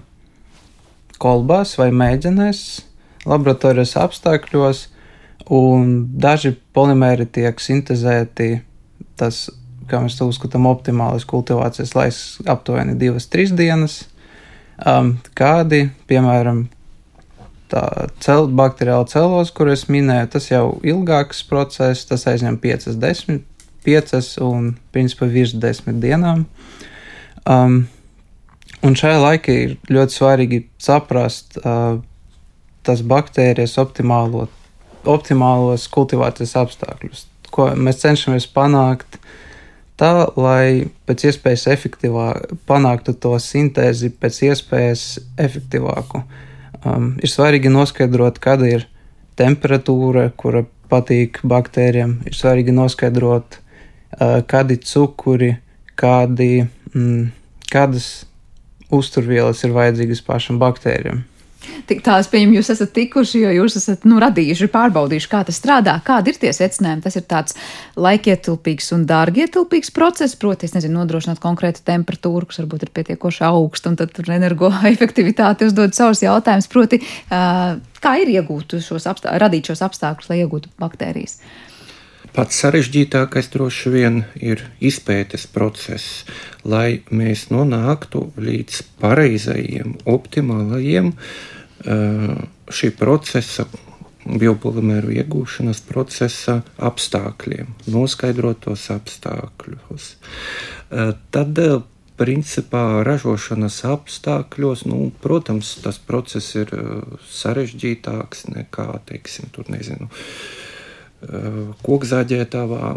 kolbās 1.20 1.76
vai 1.78 1.90
mēģinēs, 1.94 2.64
laboratorijas 3.28 3.96
apstākļos, 4.00 4.86
un 5.50 5.96
daži 6.20 6.54
polimēri 6.74 7.26
tiek 7.26 7.58
sintēzēti. 7.60 8.60
Tas, 9.20 9.48
kā 9.90 9.98
mēs 10.00 10.16
to 10.16 10.28
uzskatām, 10.30 10.68
optimālais 10.70 11.26
kultivācijas 11.28 11.96
laiks 11.96 12.22
aptuveni 12.48 12.94
2-3 13.00 13.56
dienas 13.58 14.04
um, 14.86 15.14
kādi, 15.36 15.88
piemēram, 16.10 16.64
cel, 18.20 18.48
bakteriāla 18.56 19.06
celos, 19.10 19.52
kur 19.54 19.70
es 19.70 19.86
minēju, 19.90 20.30
tas 20.34 20.50
jau 20.50 20.64
ilgāks 20.86 21.42
process, 21.46 22.06
tas 22.08 22.26
aizņem 22.30 22.58
5, 22.62 22.90
10, 23.00 23.40
5 23.86 24.20
un 24.44 24.74
principā 24.94 25.28
virs 25.30 25.54
10 25.54 26.00
dienām. 26.02 26.44
Um, 27.48 27.84
un 28.84 28.96
šajā 28.98 29.20
laikā 29.22 29.58
ir 29.64 29.76
ļoti 29.90 30.16
svarīgi 30.16 30.62
saprast 30.82 31.60
uh, 31.62 32.00
tas 32.86 33.02
baktērijas 33.06 33.78
optimālo, 33.80 34.48
optimālos 35.08 35.86
kultivētas 35.92 36.56
apstākļus, 36.60 37.26
ko 37.54 37.70
mēs 37.76 38.02
cenšamies 38.02 38.48
panākt 38.54 39.20
tā, 40.00 40.12
lai 40.40 40.88
pēc 41.08 41.26
iespējas 41.30 41.66
efektīvāk 41.74 42.54
panāktu 42.68 43.14
to 43.20 43.34
sintēzi, 43.42 44.12
pēc 44.20 44.40
iespējas 44.48 45.04
efektīvāku. 45.40 46.22
Um, 46.80 47.12
ir 47.20 47.28
svarīgi 47.28 47.72
noskaidrot, 47.72 48.40
kāda 48.40 48.70
ir 48.78 48.86
temperatūra, 49.40 50.30
kura 50.40 50.64
patīk 50.90 51.42
baktērijām. 51.46 52.18
Ir 52.28 52.36
svarīgi 52.36 52.74
noskaidrot, 52.76 53.60
uh, 53.60 54.40
kādi 54.48 54.80
cukuri, 54.88 55.54
kādi, 56.00 56.66
mm, 56.94 57.30
kādas 57.72 58.10
uzturvielas 58.90 59.62
ir 59.64 59.76
vajadzīgas 59.76 60.24
pašam 60.26 60.58
baktērijam. 60.62 61.22
Tik 61.88 62.00
tā, 62.04 62.16
es 62.22 62.28
pieņemu, 62.32 62.54
jūs 62.56 62.70
esat 62.72 62.92
tikuši, 62.96 63.42
jo 63.42 63.50
jūs 63.58 63.76
esat 63.80 64.06
nu, 64.08 64.16
radījuši, 64.22 64.68
pārbaudījuši, 64.72 65.28
kā 65.30 65.42
tas 65.44 65.58
strādā, 65.60 65.96
kādi 66.06 66.32
ir 66.32 66.40
tie 66.40 66.52
secinājumi. 66.56 67.04
Tas 67.04 67.18
ir 67.20 67.26
tāds 67.28 67.56
laikietilpīgs 68.00 68.90
un 68.96 69.04
dārgietilpīgs 69.10 69.92
process, 69.96 70.38
proti, 70.40 70.68
es 70.70 70.76
nezinu, 70.76 70.96
nodrošināt 71.00 71.42
konkrētu 71.42 71.84
temperatūru, 71.86 72.48
kas 72.48 72.62
varbūt 72.62 72.86
ir 72.86 72.94
pietiekoši 72.96 73.44
augsta, 73.50 73.92
un 73.92 74.00
tad 74.00 74.14
tur 74.16 74.32
energoefektivitāte 74.36 75.66
uzdod 75.70 75.96
savus 75.96 76.24
jautājumus. 76.24 76.70
Proti, 76.72 77.02
kā 77.28 78.14
ir 78.22 78.32
iegūt 78.38 78.78
šos 78.80 79.10
apstākļus, 79.12 79.42
radīt 79.44 79.72
šos 79.72 79.84
apstākļus, 79.90 80.32
lai 80.32 80.40
iegūtu 80.44 80.72
baktērijas. 80.80 81.40
Pats 82.30 82.60
sarežģītākais 82.62 83.48
droši 83.50 83.90
vien 83.90 84.20
ir 84.38 84.62
izpētes 84.78 85.48
process, 85.50 86.24
lai 86.62 87.02
mēs 87.10 87.48
nonāktu 87.50 88.28
līdz 88.38 88.82
pareizajiem, 89.02 89.96
optimālajiem 90.06 91.10
šī 92.70 92.90
procesa, 93.00 93.66
biopolimēru 94.20 95.16
iegūšanas 95.16 95.82
procesa 95.88 96.60
apstākļiem, 96.78 97.74
noskaidrot 97.90 98.62
tos 98.68 98.86
apstākļus. 98.94 100.10
Tad, 101.34 101.60
principā, 102.20 102.84
ražošanas 103.06 103.82
apstākļos, 103.90 104.86
nu, 104.86 105.08
protams, 105.24 105.78
tas 105.82 105.98
process 105.98 106.54
ir 106.62 106.70
sarežģītāks 107.32 108.50
nekā, 108.52 108.90
teiksim, 109.08 109.48
tur 109.56 109.72
nezinu. 109.72 110.06
Uh, 110.06 110.69
kokzāģētavā. 111.84 112.92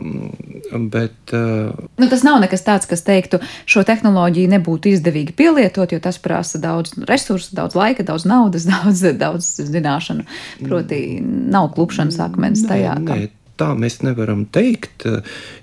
Bet, 0.94 1.34
nu, 1.34 2.08
tas 2.10 2.24
nav 2.26 2.40
nekas 2.44 2.64
tāds, 2.66 2.88
kas 2.90 3.04
teiktu, 3.06 3.42
šo 3.70 3.84
tehnoloģiju 3.88 4.54
nebūtu 4.56 4.94
izdevīgi 4.94 5.36
pielietot, 5.38 5.92
jo 5.92 6.00
tas 6.04 6.20
prasa 6.24 6.62
daudz 6.64 6.96
resursu, 7.10 7.52
daudz 7.58 7.78
laika, 7.78 8.06
daudz 8.08 8.28
naudas, 8.30 8.68
daudz, 8.74 9.04
daudz 9.20 9.52
zināšanu. 9.68 10.28
Proti, 10.64 11.04
nav 11.24 11.74
klupšanas 11.76 12.20
akmens 12.24 12.64
tajā. 12.70 12.96
Nē, 13.04 13.20
nē, 13.26 13.30
tā 13.60 13.74
mēs 13.78 14.02
nevaram 14.06 14.48
teikt, 14.56 15.08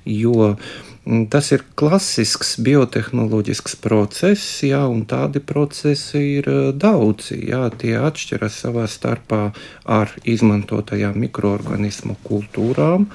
jo 0.04 0.54
Mm, 0.54 0.89
tas 1.30 1.48
ir 1.54 1.64
klasisks 1.78 2.52
biotehnoloģisks 2.62 3.74
process, 3.82 4.44
jā, 4.66 4.82
un 4.86 5.02
tādi 5.10 5.42
procesi 5.42 6.22
ir 6.36 6.48
eh, 6.50 6.70
daudzi. 6.76 7.40
Jā, 7.50 7.64
tie 7.80 7.96
atšķiras 7.98 8.60
savā 8.66 8.86
starpā 8.90 9.42
ar 9.90 10.14
izmantotajām 10.22 11.18
mikroorganismu 11.24 12.14
kultūrām, 12.26 13.08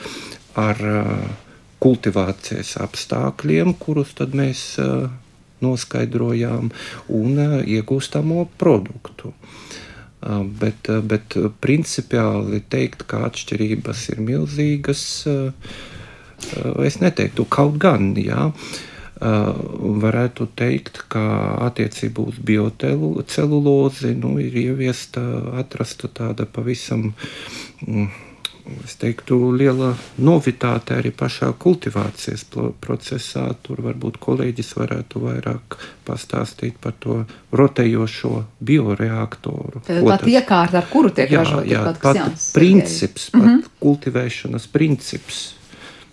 ar 0.55 0.79
uh, 0.87 1.23
kultivācijas 1.83 2.77
apstākļiem, 2.83 3.73
kurus 3.79 4.13
mēs 4.31 4.61
uh, 4.79 5.09
noskaidrojām, 5.63 6.71
un 7.11 7.41
iegūstamo 7.63 8.45
produktu. 8.59 9.33
Bet, 10.59 10.87
bet 11.05 11.35
principiāli 11.61 12.63
teikt, 12.71 13.03
ka 13.05 13.27
atšķirības 13.27 14.07
ir 14.15 14.23
milzīgas, 14.25 15.03
uh, 15.29 15.51
Es 16.85 16.99
neteiktu, 17.01 17.45
kaut 17.49 17.79
gan, 17.81 18.13
jā. 18.19 18.51
Varētu 19.15 20.49
teikt, 20.59 21.05
ka 21.09 21.23
attiecībā 21.69 22.25
uz 22.27 22.39
biocelulozi 22.43 24.11
nu, 24.19 24.35
ir 24.43 24.55
ieviesta, 24.59 25.23
atrasta 25.61 26.11
tāda 26.11 26.45
pavisam. 26.45 27.13
Mm, 27.87 28.09
es 28.83 28.95
teiktu, 28.99 29.37
liela 29.55 29.91
novitāte 30.25 30.97
arī 30.97 31.11
pašā 31.15 31.51
kultivācijas 31.61 32.45
procesā. 32.81 33.47
Tur 33.63 33.81
varbūt 33.85 34.17
kolēģis 34.23 34.71
varētu 34.79 35.21
vairāk 35.23 35.77
pastāstīt 36.07 36.79
par 36.81 36.97
to 36.99 37.21
rotējošo 37.55 38.33
bioreaktoru. 38.65 39.83
Tā 39.85 39.99
ir 40.01 40.31
iekārta, 40.35 40.81
ar 40.81 40.89
kuru 40.91 41.13
tiek 41.15 41.31
ražots 41.31 42.01
tāds- 42.01 42.49
princips, 42.57 43.29
pat 43.29 43.41
mm 43.41 43.47
-hmm. 43.47 43.69
kultivēšanas 43.79 44.67
princips. 44.67 45.53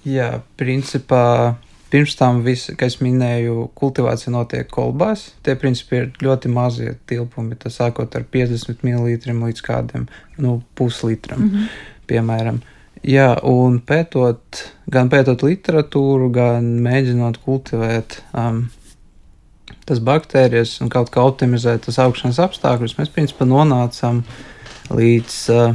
Jā, 0.09 0.41
principā 0.59 1.55
pirms 1.93 2.17
tam, 2.17 2.41
viss, 2.47 2.73
kā 2.79 2.89
es 2.89 2.99
minēju, 3.05 3.69
kultivācija 3.79 4.33
notiek 4.33 4.69
kolbās. 4.73 5.29
Tie 5.45 5.55
principi 5.61 5.99
ir 6.01 6.11
ļoti 6.25 6.51
mazie 6.53 6.95
tilpumi. 7.07 7.59
Tas 7.61 7.77
sākot 7.81 8.17
ar 8.17 8.25
50 8.33 8.85
ml 8.87 9.45
līdz 9.45 9.65
kādam 9.67 10.09
nu, 10.41 10.63
puslitram, 10.75 11.41
mm 11.41 11.51
-hmm. 11.51 11.69
piemēram. 12.09 12.63
Jā, 13.03 13.35
un 13.43 13.81
pētot, 13.83 14.63
gan 14.87 15.09
pētot 15.11 15.43
literatūru, 15.43 16.31
gan 16.31 16.69
mēģinot 16.85 17.41
kultivēt 17.43 18.23
um, 18.33 18.69
tas 19.85 19.99
baktērijas 19.99 20.77
un 20.81 20.89
kaut 20.89 21.11
kā 21.11 21.25
optimizēt 21.27 21.83
tas 21.87 21.99
augšanas 21.99 22.39
apstākļus, 22.39 22.99
mēs 22.99 23.11
principā 23.11 23.45
nonācām 23.45 24.23
līdz 24.95 25.39
uh, 25.51 25.75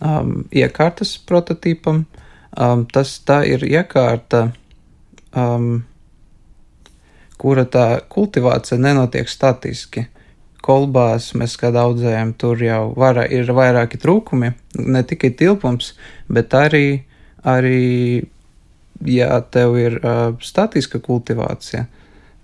um, 0.00 0.44
iekārtas 0.50 1.14
prototipam, 1.26 2.02
Um, 2.52 2.84
tas 2.84 3.14
tā 3.24 3.42
ir 3.48 3.62
iekārta, 3.64 4.50
um, 5.32 5.84
kura 7.40 7.64
tā 7.64 7.86
kultivācija 8.12 8.76
nenotiek 8.80 9.30
statiski. 9.30 10.06
Kolbās 10.62 11.30
mēs 11.34 11.56
kā 11.58 11.72
audzējam, 11.72 12.34
tur 12.38 12.60
jau 12.62 12.92
vara, 12.94 13.24
ir 13.24 13.48
vairāki 13.56 13.98
trūkumi, 13.98 14.52
ne 14.84 15.02
tikai 15.02 15.32
tilpums, 15.34 15.94
bet 16.30 16.52
arī, 16.54 17.02
arī 17.42 18.28
ja 19.08 19.40
tev 19.40 19.74
ir 19.80 19.96
uh, 20.04 20.36
statiska 20.44 21.00
kultivācija, 21.02 21.86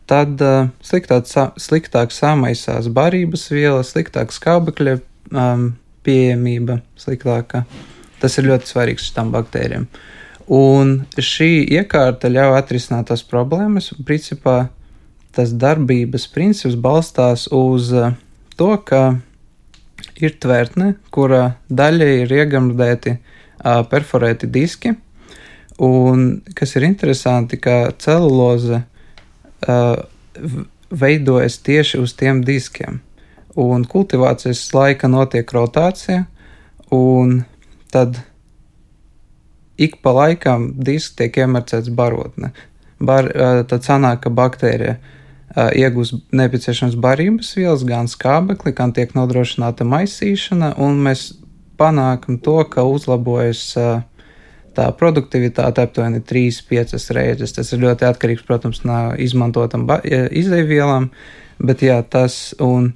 tad 0.09 0.41
uh, 0.43 0.73
sliktāk, 0.83 1.29
sa, 1.31 1.51
sliktāk 1.61 2.17
samaisās 2.17 2.89
barības 2.91 3.47
vielas, 3.53 3.93
sliktāk 3.93 4.35
skābekļa 4.35 4.97
um, 5.37 5.71
pieejamība, 6.09 6.81
sliktāka. 6.99 7.63
Uh, 7.69 7.88
Tas 8.23 8.39
ir 8.39 8.49
ļoti 8.51 8.73
svarīgs 8.73 9.09
šīm 9.11 9.33
baktērijām. 9.35 9.87
Un 10.49 10.95
šī 11.21 11.51
iekārta 11.77 12.31
ļauj 12.33 12.57
atrisināt 12.59 13.11
tās 13.11 13.23
problēmas. 13.27 13.93
Principā 14.09 14.71
tas 15.37 15.53
darbības 15.55 16.27
princips 16.33 16.79
balstās 16.81 17.47
uz 17.55 17.93
eh, 17.93 18.15
to, 18.57 18.73
ka 18.83 19.19
ir 20.19 20.39
tvērtne, 20.41 20.95
kura 21.15 21.59
daļai 21.69 22.15
ir 22.23 22.33
iegamdēti 22.41 23.19
perforēti 23.91 24.49
diski. 24.51 24.95
Un 25.83 26.41
kas 26.59 26.75
ir 26.79 26.87
interesanti, 26.87 27.59
ka 27.63 27.93
celuloze 28.03 28.83
veidojas 30.91 31.59
tieši 31.67 32.01
uz 32.03 32.15
tiem 32.19 32.43
diskiem. 32.47 33.01
Un 33.59 33.85
kultivācijas 33.85 34.63
laika 34.75 35.11
notiek 35.11 35.51
rotācija, 35.55 36.25
un 36.95 37.43
tad 37.93 38.19
ik 39.79 40.01
pa 40.03 40.13
laikam 40.17 40.73
disks 40.75 41.15
tiek 41.19 41.39
iemarcēts 41.39 41.93
barotne. 41.95 42.53
Bar, 42.99 43.31
tad 43.71 43.87
sanāk, 43.87 44.25
ka 44.25 44.33
baktērija 44.35 44.97
iegūst 45.57 46.35
nepieciešams 46.35 46.99
barības 47.01 47.55
vielas, 47.57 47.85
gan 47.87 48.11
skābekli, 48.11 48.75
gan 48.77 48.93
tiek 48.95 49.15
nodrošināta 49.17 49.87
maisīšana, 49.89 50.75
un 50.83 50.99
mēs 51.07 51.31
panākam 51.79 52.41
to, 52.43 52.59
ka 52.69 52.85
uzlabojas 52.85 53.63
tā 54.79 54.87
produktivitāte 54.99 55.83
aptuveni 55.83 56.21
3-5 56.27 57.15
reizes. 57.17 57.55
Tas 57.57 57.73
ir 57.73 57.83
ļoti 57.87 58.07
atkarīgs, 58.11 58.45
protams, 58.47 58.83
no 58.87 59.15
izmantotam 59.19 59.87
izdevielām, 60.05 61.11
bet 61.59 61.83
jā, 61.87 61.99
tas 62.03 62.53
un 62.63 62.93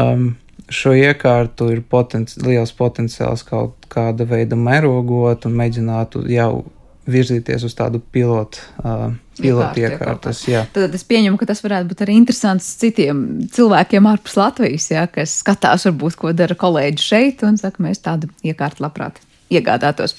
um, 0.00 0.30
šo 0.72 0.94
iekārtu 0.96 1.68
ir 1.74 1.82
potenci 1.88 2.40
liels 2.44 2.72
potenciāls 2.76 3.44
kaut 3.46 3.88
kāda 3.92 4.26
veida 4.28 4.56
mērogot 4.56 5.46
un 5.48 5.58
mēģinātu 5.58 6.24
jau 6.32 6.64
virzīties 7.10 7.66
uz 7.66 7.74
tādu 7.76 8.00
pilotu, 8.14 8.62
uh, 8.80 9.10
pilotu 9.36 9.82
iekārtas. 9.82 10.40
Tad 10.72 10.94
es 10.96 11.04
pieņemu, 11.04 11.36
ka 11.40 11.48
tas 11.50 11.60
varētu 11.64 11.90
būt 11.90 12.04
arī 12.06 12.16
interesants 12.16 12.70
citiem 12.80 13.20
cilvēkiem 13.52 14.08
ārpus 14.08 14.38
Latvijas, 14.40 14.88
jā, 14.94 15.04
kas 15.12 15.36
skatās, 15.42 15.84
varbūt, 15.90 16.16
ko 16.20 16.32
dara 16.36 16.56
kolēģi 16.56 17.04
šeit 17.04 17.44
un 17.44 17.60
saka, 17.60 17.84
mēs 17.84 18.00
tādu 18.04 18.32
iekārtu 18.46 18.86
labprāt 18.86 19.20
iegādātos. 19.52 20.16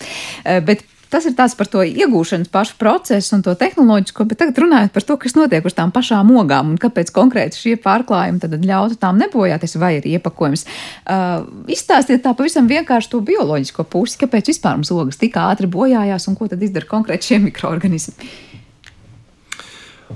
Bet 0.68 0.86
tas 1.12 1.26
ir 1.28 1.36
tāds 1.38 1.56
par 1.58 1.70
to 1.72 1.84
iegūšanas 1.86 2.52
pašu 2.54 2.78
procesu 2.80 3.36
un 3.38 3.44
to 3.46 3.54
tehnoloģisko, 3.60 4.26
bet 4.30 4.40
tagad 4.42 4.62
runājot 4.64 4.94
par 4.96 5.06
to, 5.08 5.18
kas 5.22 5.36
notiek 5.38 5.66
uz 5.66 5.76
tām 5.78 5.94
pašām 5.96 6.32
ogām 6.40 6.74
un 6.74 6.80
kāpēc 6.82 7.12
konkrēti 7.16 7.62
šie 7.62 7.76
pārklājumi 7.84 8.42
tad 8.44 8.56
ļautu 8.62 9.00
tām 9.02 9.20
nebojāties 9.22 9.78
vai 9.82 9.96
ir 10.00 10.10
iepakojums. 10.16 10.66
Uh, 11.06 11.46
izstāstiet 11.72 12.24
tā 12.26 12.36
pavisam 12.38 12.70
vienkārši 12.72 13.12
to 13.14 13.22
bioloģisko 13.26 13.88
pusi, 13.92 14.20
kāpēc 14.24 14.52
vispār 14.54 14.80
mums 14.80 14.94
ogas 14.96 15.22
tik 15.22 15.38
ātri 15.42 15.70
bojājās 15.72 16.28
un 16.32 16.40
ko 16.40 16.50
tad 16.52 16.64
izdara 16.66 16.90
konkrēti 16.90 17.32
šie 17.32 17.42
mikroorganismi. 17.46 18.34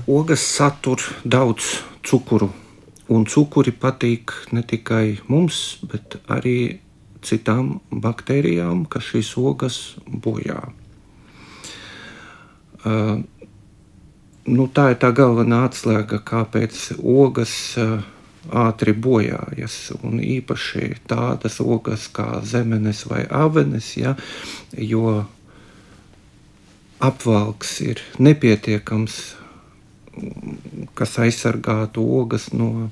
Ogas 0.10 0.44
satur 0.46 1.02
daudz 1.26 1.80
cukuru, 2.06 2.52
un 3.10 3.26
cukuri 3.30 3.74
patīk 3.74 4.34
ne 4.56 4.62
tikai 4.66 5.20
mums, 5.28 5.80
bet 5.90 6.20
arī 6.30 6.80
citām 7.26 7.80
baktērijām, 7.92 8.86
kas 8.90 9.10
šīs 9.12 9.34
ogas 9.40 9.80
bojā. 10.08 10.62
Uh, 12.80 13.20
nu, 14.48 14.68
tā 14.72 14.94
ir 14.94 15.02
tā 15.02 15.12
galvenā 15.16 15.66
atslēga, 15.68 16.22
kāpēc 16.26 16.86
ogas 17.00 17.54
uh, 17.82 18.00
ātri 18.56 18.94
bojājas. 18.96 19.92
Un 20.04 20.22
īpaši 20.24 20.94
tādas 21.10 21.60
ogas 21.60 22.08
kā 22.14 22.40
zemenes 22.46 23.06
vai 23.10 23.26
avenes, 23.28 23.92
ja, 24.00 24.16
jo 24.74 25.26
apvalks 27.00 27.80
ir 27.84 28.02
nepietiekams, 28.20 29.20
kas 30.98 31.18
aizsargātu 31.24 32.04
ogas 32.20 32.50
no 32.54 32.90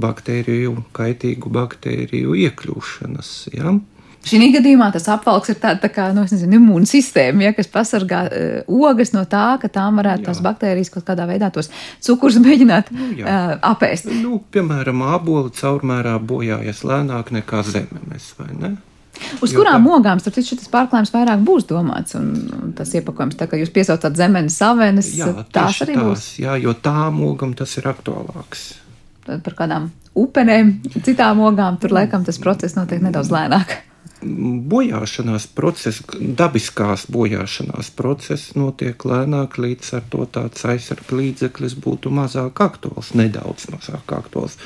baktēriju, 0.00 0.76
kaitīgu 0.96 1.52
baktēriju 1.54 2.36
iekļūšanas. 2.46 3.32
Ja. 3.56 3.78
Šī 4.20 4.50
gadījumā 4.52 4.90
tas 4.92 5.06
apvalks 5.08 5.48
ir 5.48 5.56
tāds 5.62 5.80
tā 5.80 5.88
kā 5.92 6.10
nu, 6.12 6.26
nezinu, 6.28 6.58
imūna 6.58 6.88
sistēma, 6.88 7.46
ja, 7.46 7.54
kas 7.56 7.70
pasargā 7.72 8.20
uh, 8.28 8.74
ogas 8.90 9.14
no 9.14 9.24
tā, 9.24 9.54
ka 9.62 9.70
tām 9.72 9.96
varētu 10.00 10.26
jā. 10.26 10.28
tās 10.28 10.42
baktērijas 10.44 10.92
kaut 10.92 11.06
kādā 11.08 11.24
veidā 11.30 11.48
tos 11.54 11.70
cukurus 12.04 12.36
mēģināt 12.44 12.92
nu, 12.92 13.08
jā. 13.22 13.24
uh, 13.24 13.56
apēst. 13.72 14.12
Nu, 14.20 14.42
piemēram, 14.52 15.06
āboli 15.16 15.54
caurmērā 15.56 16.18
bojājas 16.20 16.84
lēnāk 16.84 17.32
nekā 17.38 17.64
ne? 18.60 18.76
Uz 19.40 19.52
jo 19.52 19.60
kurām 19.60 19.86
tā... 19.86 19.96
ogām 19.96 20.22
starp 20.22 20.38
citu 20.38 20.54
šis 20.54 20.70
pārklājums 20.72 21.12
vairāk 21.14 21.42
būs 21.46 21.68
domāts 21.70 22.16
un, 22.18 22.30
un 22.56 22.72
tas 22.76 22.92
iepakojums, 22.96 23.38
tā 23.40 23.48
kā 23.50 23.60
jūs 23.60 23.72
piesaucat 23.74 24.16
zemenes, 24.18 24.56
savenes, 24.60 25.12
jā, 25.18 25.30
tās 25.52 25.82
arī 25.84 25.98
tās, 25.98 26.06
būs? 26.06 26.30
Jā, 26.44 26.56
jo 26.60 26.74
tām 26.74 27.22
ogām 27.28 27.54
tas 27.58 27.76
ir 27.80 27.90
aktuālāks. 27.90 28.66
Tad 29.26 29.44
par 29.46 29.58
kādām 29.58 29.90
upenēm, 30.18 30.74
citām 31.04 31.44
ogām, 31.46 31.78
tur 31.82 31.94
laikam 31.96 32.26
tas 32.26 32.40
process 32.42 32.78
notiek 32.78 33.02
nedaudz 33.04 33.32
lēnāk 33.34 33.80
bojāšanās 34.20 35.46
process, 35.56 36.02
dabiskās 36.20 37.06
bojāšanās 37.12 37.90
process 37.96 38.54
notiek 38.56 39.04
lēnāk, 39.08 39.56
līdz 39.60 39.94
ar 39.96 40.08
to 40.12 40.26
tāds 40.28 40.64
aizsardzības 40.68 41.16
līdzeklis 41.20 41.76
būtu 41.80 42.12
mazāk 42.12 42.60
aktuāls, 42.60 43.14
nedaudz 43.16 43.70
mazāk 43.72 44.12
aktuāls. 44.18 44.58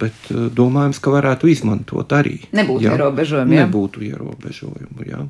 Bet 0.00 0.30
uh, 0.30 0.46
domājams, 0.54 1.00
ka 1.02 1.12
varētu 1.14 1.50
izmantot 1.50 2.12
arī. 2.16 2.36
Nebūtu 2.56 2.86
jā, 2.86 2.94
ierobežojumu. 2.96 3.56
Jā. 3.56 3.64
Nebūtu 3.66 4.04
ierobežojumu, 4.08 5.06
jā. 5.08 5.22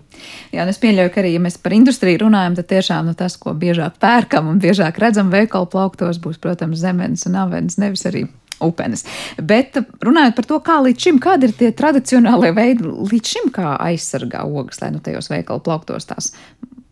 Jā, 0.55 0.67
es 0.71 0.81
pieļauju, 0.83 1.13
ka 1.15 1.23
arī, 1.23 1.35
ja 1.37 1.45
mēs 1.45 1.59
par 1.63 1.77
industriju 1.77 2.25
runājam, 2.25 2.59
tad 2.59 2.71
tiešām 2.75 3.11
nu, 3.11 3.17
tas, 3.19 3.39
ko 3.41 3.55
biežāk 3.59 4.01
pērkam 4.03 4.51
un 4.51 4.61
biežāk 4.63 5.01
redzam 5.03 5.33
veikalu 5.33 5.71
plauktos, 5.71 6.21
būs, 6.23 6.41
protams, 6.43 6.81
zemenes 6.83 7.27
un 7.31 7.39
avenes, 7.41 7.79
nevis 7.81 8.07
arī 8.11 8.27
upenes. 8.61 9.07
Bet 9.37 9.79
runājot 10.05 10.37
par 10.37 10.49
to, 10.49 10.61
kā 10.65 10.81
līdz 10.85 11.07
šim, 11.07 11.21
kādi 11.23 11.49
ir 11.49 11.57
tie 11.57 11.71
tradicionālie 11.77 12.53
veidi 12.57 12.85
līdz 12.85 13.37
šim, 13.37 13.49
kā 13.55 13.77
aizsargā 13.81 14.45
ogas, 14.49 14.83
lai 14.83 14.93
nu 14.95 15.01
tajos 15.05 15.31
veikalu 15.33 15.65
plauktos 15.65 16.09
tās 16.11 16.35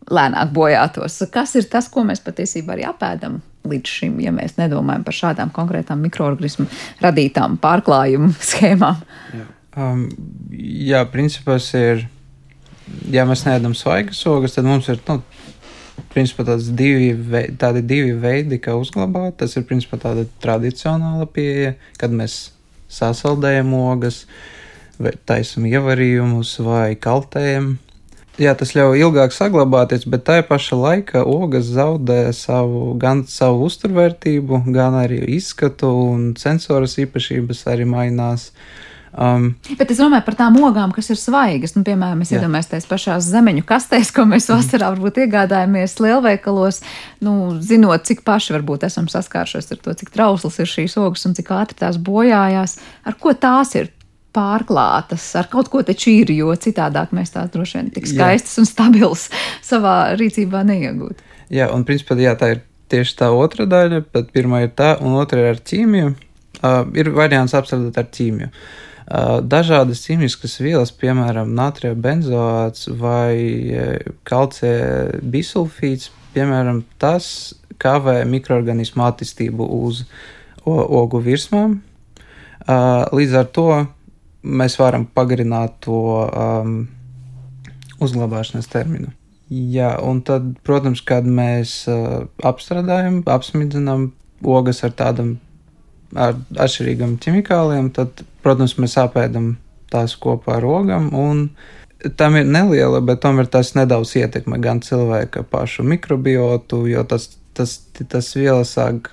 lēnāk 0.09 0.53
bojātos. 0.55 1.21
Kas 1.33 1.55
ir 1.59 1.69
tas, 1.69 1.89
ko 1.91 2.03
mēs 2.07 2.23
patiesībā 2.25 2.75
arī 2.75 2.87
apēdam 2.89 3.39
līdz 3.71 3.95
šim, 3.99 4.19
ja 4.23 4.33
mēs 4.35 4.57
nedomājam 4.59 5.05
par 5.07 5.17
šādām 5.17 5.53
konkrētām 5.55 6.01
mikroorganismu 6.05 6.67
radītām 7.03 7.57
pārklājumu 7.63 8.31
schēmām? 8.51 9.01
Jā, 9.35 9.47
um, 9.79 10.05
jā 10.59 11.03
principā 11.13 11.59
ir, 11.79 12.05
ja 13.13 13.25
mēs 13.29 13.45
neēdam 13.47 13.77
svaigas 13.77 14.21
ogas, 14.29 14.57
tad 14.57 14.67
mums 14.69 14.89
ir, 14.91 15.01
nu, 15.09 15.21
principā 16.13 16.45
divi, 16.57 17.11
veidi, 17.13 17.57
tādi 17.59 17.83
divi 17.85 18.13
veidi, 18.19 18.59
kā 18.61 18.75
uzglabāt. 18.79 19.37
Tas 19.41 19.55
ir 19.57 19.67
principā 19.69 19.99
tāda 20.01 20.25
tradicionāla 20.43 21.27
pieeja, 21.31 21.75
kad 21.99 22.13
mēs 22.15 22.49
sasaldējam 22.89 23.73
ogas, 23.77 24.23
taisam 25.29 25.67
ievarījumus 25.69 26.57
vai 26.65 26.95
kaltējam. 26.99 27.77
Jā, 28.39 28.53
tas 28.55 28.71
ļauj 28.71 29.01
ilgāk 29.03 29.33
saglabāties, 29.35 30.05
bet 30.07 30.23
tajā 30.29 30.45
pašā 30.47 30.77
laikā 30.79 31.25
ogas 31.27 31.67
zaudē 31.75 32.29
savu, 32.31 32.93
gan 32.99 33.25
savu 33.27 33.65
uzturvērtību, 33.67 34.61
gan 34.71 34.95
arī 35.01 35.25
izskatu 35.35 35.89
un 36.13 36.29
sensoras 36.39 36.95
īpašības 37.03 37.65
arī 37.73 37.87
mainās. 37.89 38.53
Um, 39.09 39.49
Bet 39.75 39.91
es 39.91 39.99
domāju 39.99 40.23
par 40.23 40.37
tām 40.39 40.55
ogām, 40.63 40.93
kas 40.95 41.09
ir 41.11 41.19
svaigas. 41.19 41.73
Nu, 41.75 41.83
piemēram, 41.83 42.21
mēs 42.21 42.31
iedomājamies 42.31 42.71
tās 42.71 42.87
pašās 42.87 43.27
zemeņu 43.27 43.65
kastēs, 43.67 44.13
ko 44.15 44.23
mēs 44.29 44.47
vasarā 44.53 44.93
varbūt 44.93 45.19
iegādājamies 45.25 45.97
lielveikalos, 45.99 46.79
nu, 47.25 47.35
zinot, 47.59 48.07
cik 48.07 48.23
paši 48.23 48.55
varbūt 48.55 48.87
esam 48.87 49.11
saskārušies 49.11 49.73
ar 49.75 49.83
to, 49.83 49.99
cik 49.99 50.15
trausls 50.15 50.61
ir 50.63 50.69
šīs 50.69 50.95
ogas 51.01 51.27
un 51.27 51.35
cik 51.35 51.51
ātri 51.57 51.81
tās 51.83 51.99
bojājās. 51.99 52.79
Ar 53.03 53.19
ko 53.19 53.35
tās 53.35 53.75
ir 53.75 53.91
pārklātas 54.35 55.23
ar 55.39 55.49
kaut 55.51 55.71
ko 55.73 55.81
taču 55.85 56.11
ir, 56.13 56.31
jo 56.35 56.53
citādāk 56.53 57.13
mēs 57.15 57.33
tās 57.33 57.51
droši 57.53 57.79
vien 57.79 57.91
tik 57.95 58.09
skaistas 58.09 58.57
jā. 58.57 58.63
un 58.63 58.69
stabilas 58.69 59.27
savā 59.65 60.15
rīcībā 60.19 60.63
neiegūtu. 60.67 61.25
Jā, 61.53 61.69
un 61.73 61.85
principā 61.87 62.17
jā, 62.19 62.35
tā 62.37 62.53
ir 62.53 62.61
tieši 62.89 63.15
tā 63.21 63.31
otra 63.33 63.65
daļa, 63.69 64.03
bet 64.13 64.29
pirmā 64.35 64.65
ir 64.65 64.75
tā, 64.77 64.95
un 65.01 65.17
otra 65.19 65.41
ir 65.41 65.55
ar 65.55 65.63
ķīmiju. 65.71 66.13
Uh, 66.59 66.83
ir 66.97 67.11
variants 67.15 67.55
apstrādāt 67.55 67.97
ar 68.01 68.07
ķīmiju. 68.13 68.49
Uh, 69.09 69.39
dažādas 69.41 70.03
ķīmiskas 70.05 70.59
vielas, 70.61 70.91
piemēram, 70.93 71.53
natrija 71.57 71.95
benzoāts 71.97 72.89
vai 72.99 73.33
kalcija 74.27 75.21
bisulfīts, 75.23 76.11
piemēram, 76.35 76.83
tas 77.01 77.55
kavē 77.79 78.21
mikroorganismu 78.27 79.05
attīstību 79.07 79.69
uz 79.79 80.03
ogu 80.65 81.21
virsmām. 81.25 81.79
Uh, 82.69 83.07
līdz 83.15 83.39
ar 83.39 83.47
to 83.55 83.69
mēs 84.43 84.77
varam 84.79 85.05
pagarināt 85.15 85.79
to 85.85 86.01
um, 86.27 86.75
uzglabāšanas 87.99 88.69
termiņu. 88.71 89.13
Jā, 89.49 89.95
un 90.05 90.21
tad, 90.21 90.51
protams, 90.65 91.01
kad 91.01 91.25
mēs 91.25 91.81
uh, 91.89 92.27
apstrādājam, 92.45 93.23
apsmidzinām 93.25 94.11
ogas 94.45 94.83
ar 94.85 94.93
tādam 94.93 95.39
ar 96.13 96.37
atšķirīgam 96.57 97.17
ķimikāliem, 97.21 97.89
tad, 97.93 98.23
protams, 98.45 98.77
mēs 98.81 98.95
apēdam 99.01 99.55
tās 99.89 100.15
kopā 100.21 100.59
ar 100.59 100.67
ogam, 100.69 101.09
un 101.17 101.47
tam 102.17 102.37
ir 102.39 102.45
neliela, 102.45 103.01
bet 103.05 103.23
tomēr 103.25 103.49
tas 103.51 103.73
nedaudz 103.77 104.15
ietekmē 104.21 104.61
gan 104.63 104.83
cilvēka 104.85 105.43
pašu 105.49 105.85
mikrobiotu, 105.87 106.83
jo 106.89 107.03
tas, 107.09 107.31
tas, 107.57 107.79
tas 108.05 108.29
vielas 108.37 108.75
sāk 108.77 109.09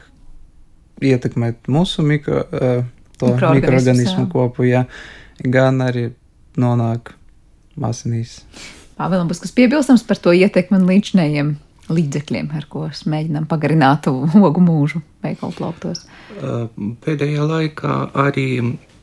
ietekmēt 1.05 1.69
mūsu 1.73 2.05
mikro, 2.05 2.45
uh, 2.45 2.85
mikroorganismu 3.23 4.29
kopu. 4.33 4.69
Jā 4.69 4.87
gan 5.45 5.83
arī 5.85 6.11
nonāk 6.61 7.13
masinīs. 7.77 8.41
Pāvēlam 8.97 9.29
būs 9.29 9.43
kas 9.45 9.53
piebilstams 9.57 10.07
par 10.09 10.21
to 10.23 10.33
ietekmi 10.33 10.79
un 10.81 10.89
līdzinējiem 10.89 11.55
līdzekļiem, 11.93 12.51
ar 12.57 12.65
ko 12.71 12.89
mēģinām 12.89 13.47
pagarināt 13.51 14.09
ogu 14.11 14.63
mūžu 14.65 15.03
veikalu 15.23 15.55
plauktos. 15.55 16.07
Pēdējā 17.05 17.45
laikā 17.47 17.99
arī 18.19 18.49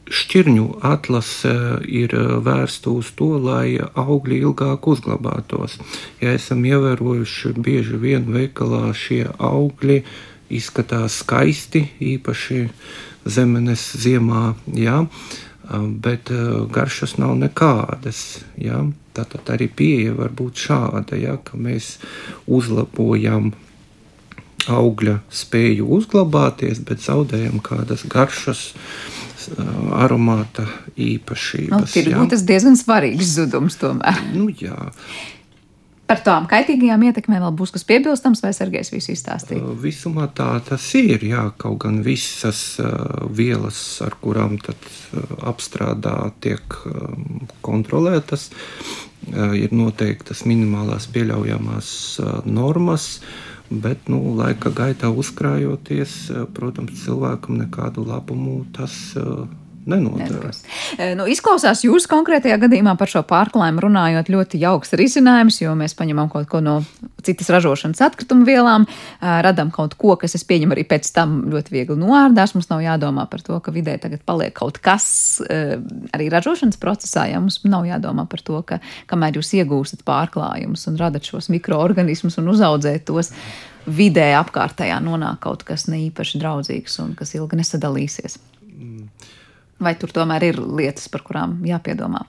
šķirņu 0.03 0.65
atlase 0.83 1.53
ir 1.87 2.11
vērsta 2.43 2.91
uz 2.91 3.13
to, 3.15 3.37
lai 3.39 3.77
augļi 3.79 4.41
ilgāk 4.43 4.89
uzglabātos. 4.91 5.77
Ja 6.19 6.33
esam 6.35 6.65
ievērojuši, 6.67 7.53
bieži 7.55 8.01
vien 8.01 8.27
veikalā 8.33 8.89
šie 8.97 9.29
augļi 9.37 10.01
izskatās 10.53 11.21
skaisti, 11.23 11.85
īpaši 12.03 12.65
zemenes 13.25 13.85
ziemā. 13.99 14.53
Jā. 14.77 15.03
Bet 16.03 16.31
garšas 16.75 17.17
nav 17.21 17.37
nekādas. 17.39 18.43
Ja? 18.59 18.83
Tātad 19.13 19.51
arī 19.53 19.69
pieeja 19.69 20.15
var 20.17 20.33
būt 20.35 20.65
šāda, 20.67 21.19
ja? 21.19 21.37
ka 21.43 21.59
mēs 21.59 21.97
uzlabojam 22.49 23.53
augļa 24.71 25.17
spēju 25.33 25.87
uzglabāties, 25.97 26.81
bet 26.87 27.03
zaudējam 27.03 27.59
kādas 27.63 28.05
garšas, 28.09 28.71
aromāta 29.91 30.65
īpašības. 30.95 31.95
Nu, 31.95 31.99
ir 31.99 32.29
tas 32.31 32.45
diezgan 32.47 32.77
svarīgs 32.79 33.33
zudums 33.35 33.75
tomēr. 33.81 34.21
Nu, 34.31 34.47
jā. 34.47 34.91
Par 36.13 36.19
tām 36.21 36.43
kaitīgajām 36.45 37.07
ietekmēm 37.07 37.41
vēl 37.41 37.53
būs 37.57 37.71
kas 37.73 37.87
piebilstams, 37.89 38.43
vai 38.45 38.51
Sergejs 38.53 38.91
visu 38.93 39.15
izstāstīja? 39.15 39.71
Visumā 39.81 40.27
tā 40.37 40.59
tas 40.61 40.83
ir, 40.99 41.23
jā, 41.25 41.47
kaut 41.57 41.79
gan 41.81 42.03
visas 42.05 42.59
uh, 42.77 43.23
vielas, 43.33 43.79
ar 44.05 44.13
kurām 44.21 44.59
tad 44.61 44.77
uh, 44.85 45.23
apstrādā 45.49 46.13
tiek 46.45 46.77
um, 46.85 47.47
kontrolētas, 47.65 48.51
uh, 48.53 49.55
ir 49.57 49.73
noteiktas 49.73 50.45
minimālās 50.45 51.09
pieļaujamās 51.15 51.89
normas, 52.45 53.09
bet, 53.73 54.05
nu, 54.05 54.21
laika 54.37 54.69
gaitā 54.69 55.09
uzkrājoties, 55.09 56.27
protams, 56.53 57.07
cilvēkam 57.07 57.57
nekādu 57.63 58.05
labumu 58.05 58.59
tas 58.77 59.01
nenodarbojas. 59.17 59.62
E, 60.97 61.09
nu, 61.19 61.25
izklausās 61.29 61.83
jūsu 61.83 62.07
konkrētajā 62.11 62.55
gadījumā 62.61 62.95
par 62.99 63.11
šo 63.11 63.23
pārklājumu 63.27 63.83
runājot 63.83 64.31
ļoti 64.31 64.61
jauks 64.61 64.95
risinājums, 64.99 65.59
jo 65.63 65.73
mēs 65.79 65.95
paņemam 65.99 66.29
kaut 66.31 66.47
ko 66.51 66.61
no 66.63 66.77
citas 67.23 67.49
ražošanas 67.53 68.01
atkritumu 68.03 68.47
vielām, 68.47 68.85
radam 69.19 69.71
kaut 69.75 69.95
ko, 69.99 70.15
kas, 70.19 70.35
es 70.35 70.43
pieņemu, 70.47 70.75
arī 70.75 70.83
pēc 70.87 71.07
tam 71.15 71.35
ļoti 71.51 71.75
viegli 71.75 71.97
noārdās. 71.99 72.55
Mums 72.55 72.69
nav 72.71 72.83
jādomā 72.83 73.25
par 73.31 73.43
to, 73.43 73.59
ka 73.63 73.71
vidē 73.75 73.97
tagad 74.03 74.23
paliek 74.27 74.55
kaut 74.55 74.79
kas 74.83 75.05
arī 75.47 76.29
ražošanas 76.33 76.79
procesā. 76.81 77.27
Ja 77.31 77.39
mums 77.43 77.61
nav 77.67 77.87
jādomā 77.87 78.27
par 78.29 78.43
to, 78.43 78.59
ka 78.67 78.79
kamēr 79.11 79.39
jūs 79.39 79.53
iegūstat 79.59 80.03
pārklājumus 80.07 80.87
un 80.91 80.99
radat 80.99 81.27
šos 81.27 81.51
mikroorganismus 81.53 82.39
un 82.41 82.51
uzaudzēt 82.55 83.07
tos, 83.07 83.31
vidē 83.87 84.31
apkārtējā 84.39 84.99
nonāk 85.03 85.41
kaut 85.43 85.63
kas 85.67 85.87
ne 85.91 86.05
īpaši 86.07 86.39
draudzīgs 86.43 86.99
un 87.03 87.13
kas 87.19 87.35
ilgi 87.35 87.59
nesadalīsies. 87.59 88.39
Vai 89.83 89.95
tur 89.99 90.13
tomēr 90.15 90.47
ir 90.51 90.61
lietas, 90.61 91.09
par 91.11 91.25
kurām 91.27 91.59
jāpiedomā? 91.67 92.23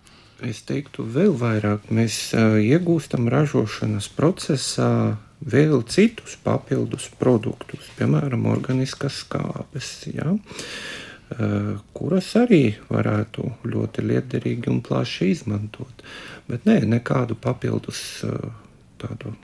Es 0.44 0.64
teiktu, 0.66 1.04
vēl 1.14 1.32
vairāk 1.38 1.86
mēs 1.94 2.16
uh, 2.34 2.56
iegūstam 2.58 3.28
ražošanas 3.32 4.10
procesā 4.16 5.16
vēl 5.44 5.84
citus 5.88 6.34
papildus 6.42 7.06
produktus, 7.20 7.86
piemēram, 7.98 8.48
organiskas 8.50 9.22
skābes, 9.22 9.92
ja, 10.10 10.34
uh, 10.34 11.70
kuras 11.96 12.32
arī 12.40 12.74
varētu 12.90 13.46
ļoti 13.70 14.04
liederīgi 14.10 14.72
un 14.72 14.82
plaši 14.84 15.30
izmantot. 15.36 16.04
Bet 16.50 16.66
nē, 16.68 16.80
nekādu 16.96 17.38
papildus 17.40 18.02
uh, 18.26 18.50
tādu 19.00 19.36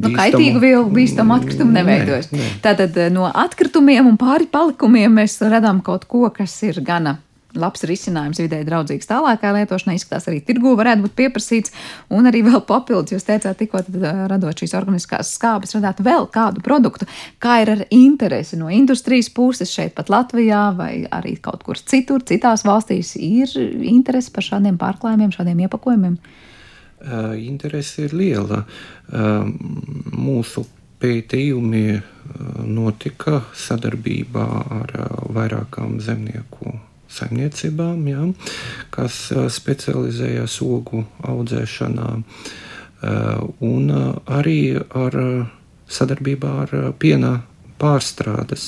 Nu, 0.00 0.12
kaitīgu 0.16 0.62
vielu 0.62 0.86
bīstamu 0.92 1.36
atkritumu 1.36 1.74
neveidojas. 1.76 2.30
Nē, 2.32 2.38
nē. 2.38 2.54
Tātad 2.64 2.96
eh, 3.00 3.10
no 3.12 3.26
atkritumiem 3.28 4.08
un 4.08 4.16
pāri 4.20 4.48
palikumiem 4.50 5.20
mēs 5.20 5.40
redzam 5.44 5.82
kaut 5.84 6.08
ko, 6.10 6.24
kas 6.34 6.54
ir 6.68 6.80
gana 6.86 7.18
labs 7.58 7.84
risinājums 7.84 8.40
vidēji 8.40 8.64
draudzīgs 8.64 9.08
tālākai 9.10 9.52
lietošanai. 9.58 9.96
Izskatās, 9.98 10.28
arī 10.30 10.40
tirgu 10.44 10.72
varētu 10.78 11.04
būt 11.04 11.14
pieprasīts, 11.18 11.74
un 12.12 12.28
arī 12.30 12.40
vēl 12.46 12.62
papildus, 12.68 13.12
jūs 13.12 13.26
teicāt, 13.28 13.58
tikko 13.60 13.82
eh, 13.82 14.22
radot 14.32 14.62
šīs 14.62 14.72
organiskās 14.78 15.34
skābes, 15.36 15.76
radāt 15.76 16.00
vēl 16.04 16.28
kādu 16.32 16.64
produktu. 16.64 17.08
Kā 17.42 17.60
ir 17.64 17.74
ar 17.74 17.84
interesi 17.92 18.58
no 18.60 18.70
industrijas 18.72 19.28
puses 19.32 19.72
šeit 19.72 19.96
pat 19.98 20.12
Latvijā 20.12 20.64
vai 20.78 20.92
arī 21.12 21.36
kaut 21.42 21.66
kur 21.66 21.80
citur, 21.80 22.24
citās 22.28 22.64
valstīs, 22.68 23.14
ir 23.20 23.52
interesi 23.84 24.32
par 24.32 24.48
šādiem 24.48 24.80
pārklājumiem, 24.80 25.34
šādiem 25.36 25.66
iepakojumiem? 25.66 26.16
Interese 27.38 28.06
ir 28.06 28.14
liela. 28.14 28.62
Mūsu 29.10 30.64
pētījumi 31.02 32.00
notika 32.70 33.42
sadarbībā 33.58 34.46
ar 34.78 34.94
vairākām 35.34 35.98
zemnieku 36.00 36.76
saimniecībām, 37.12 38.04
ja, 38.08 38.26
kas 38.94 39.16
specializējas 39.52 40.60
ogu 40.64 41.02
audzēšanā, 41.28 42.08
un 43.66 43.90
arī 44.38 44.60
ar 44.78 45.18
sadarbībā 45.92 46.52
ar 46.64 46.76
piena 47.02 47.34
pārstrādes 47.82 48.64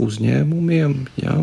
uzņēmumiem. 0.00 0.94
Ja, 1.20 1.36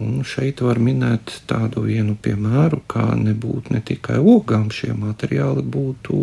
un 0.00 0.20
šeit 0.26 0.62
var 0.64 0.80
minēt 0.82 1.40
tādu 1.50 1.84
vienu 1.86 2.16
piemēru, 2.20 2.82
kā 2.90 3.10
nebūtu 3.18 3.74
ne 3.74 3.82
tikai 3.84 4.18
ogām 4.20 4.68
šie 4.74 4.92
materiāli 4.96 5.64
būtu 5.64 6.22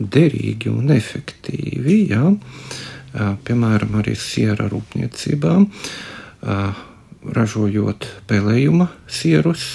derīgi 0.00 0.72
un 0.72 0.94
efektīvi. 0.94 1.98
Ja. 2.14 2.30
Piemēram, 3.44 3.96
arī 3.98 4.14
siera 4.14 4.68
rūpniecībā 4.70 5.54
ražojot 7.36 8.06
pelējuma 8.30 8.86
sierus, 9.10 9.66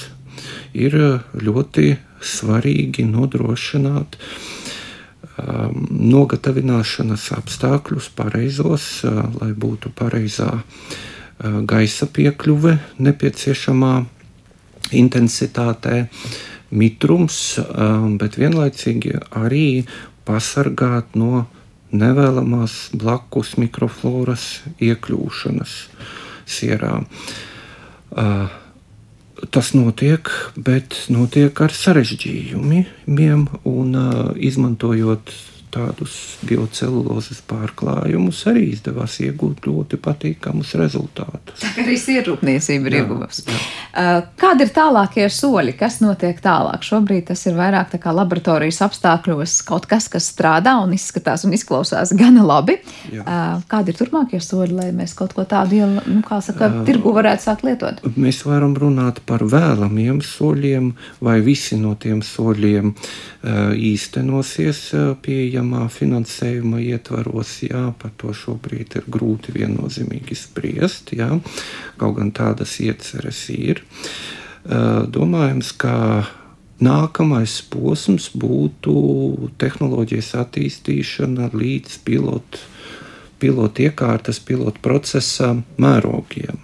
ir 0.74 0.96
ļoti 1.36 1.90
svarīgi 2.26 3.06
nodrošināt 3.06 4.16
um, 4.16 4.55
nogatavināšanas 5.36 7.30
apstākļus 7.36 8.10
pareizos, 8.16 8.88
uh, 9.04 9.26
lai 9.42 9.52
būtu 9.52 9.92
pareizā 9.96 10.52
uh, 10.60 11.60
gaisa 11.68 12.08
piekļuve 12.08 12.78
nepieciešamā 13.04 13.94
intensitātē, 14.96 16.06
mitrums, 16.72 17.40
uh, 17.60 18.08
bet 18.20 18.40
vienlaicīgi 18.40 19.18
arī 19.36 19.86
pasargāt 20.26 21.18
no 21.20 21.46
nevēlamās 21.96 22.92
blakus 22.96 23.56
mikrofloras 23.62 24.64
iekļūšanas 24.84 25.76
sierā. 26.46 27.00
Uh, 28.16 28.48
tas 29.52 29.74
notiek, 29.76 30.30
bet 30.56 31.06
notiek 31.14 31.60
ar 31.62 31.74
sarežģījumiem 31.76 33.48
un 33.70 33.98
izmantojot 34.38 35.34
tādus 35.76 36.16
biocelulozes 36.48 37.42
pārklājumus, 37.50 38.42
arī 38.50 38.70
izdevās 38.72 39.18
iegūt 39.24 39.68
ļoti 39.68 40.00
patīkamus 40.02 40.74
rezultātus. 40.80 41.60
Tā 41.62 41.84
arī 41.84 41.98
sirrūpniecība 42.00 42.92
ir 42.92 42.98
ieguvusi. 43.02 43.46
Uh, 43.50 44.24
kādi 44.40 44.66
ir 44.66 44.72
tālākie 44.76 45.28
soļi? 45.32 45.76
Kas 45.80 46.00
notiek 46.04 46.40
tālāk? 46.44 46.86
Šobrīd 46.86 47.28
tas 47.32 47.44
ir 47.50 47.58
vairāk 47.58 47.92
tā 47.94 48.00
kā 48.02 48.14
laboratorijas 48.16 48.82
apstākļos 48.88 49.58
kaut 49.68 49.88
kas, 49.92 50.08
kas 50.12 50.30
strādā 50.32 50.78
un 50.84 50.96
izskatās 50.96 51.46
un 51.48 51.56
izklausās 51.58 52.16
gana 52.18 52.46
labi. 52.46 52.78
Jā. 53.12 53.26
Uh, 53.26 53.66
kādi 53.72 53.92
ir 53.92 54.00
turpmākie 54.00 54.42
soļi, 54.44 54.76
lai 54.80 54.90
mēs 54.96 55.16
kaut 55.18 55.36
ko 55.36 55.48
tādu, 55.50 55.84
nu, 55.86 56.22
kā 56.26 56.40
saka, 56.46 56.72
uh, 56.72 56.84
tirgu 56.88 57.14
varētu 57.16 57.50
sākt 57.50 57.68
lietot? 57.68 58.04
Mēs 58.16 58.44
varam 58.48 58.76
runāt 58.80 59.22
par 59.28 59.44
vēlamiem 59.44 60.22
soļiem, 60.24 60.94
vai 61.26 61.40
visi 61.46 61.80
no 61.82 61.96
tiem 62.00 62.24
soļiem 62.26 62.94
īstenosies 63.46 64.80
pieejamā 65.22 65.84
finansējuma 65.94 66.80
ietvaros, 66.82 67.60
jā, 67.68 67.84
par 68.02 68.14
to 68.18 68.34
šobrīd 68.34 68.98
ir 68.98 69.10
grūti 69.12 69.54
viennozīmīgi 69.56 70.38
spriest, 70.40 71.14
jā, 71.14 71.30
kaut 72.02 72.18
gan 72.18 72.32
tādas 72.36 72.80
ieceres 72.82 73.44
ir. 73.54 73.84
Domājams, 74.66 75.70
ka 75.78 75.96
nākamais 76.82 77.60
posms 77.70 78.32
būtu 78.34 78.96
tehnoloģijas 79.62 80.34
attīstīšana 80.42 81.52
līdz 81.54 82.00
pilotu 82.08 82.72
pilotu 83.40 83.86
iekārtas, 83.86 84.40
pilotu 84.40 84.80
procesa 84.82 85.52
mērogiem. 85.78 86.60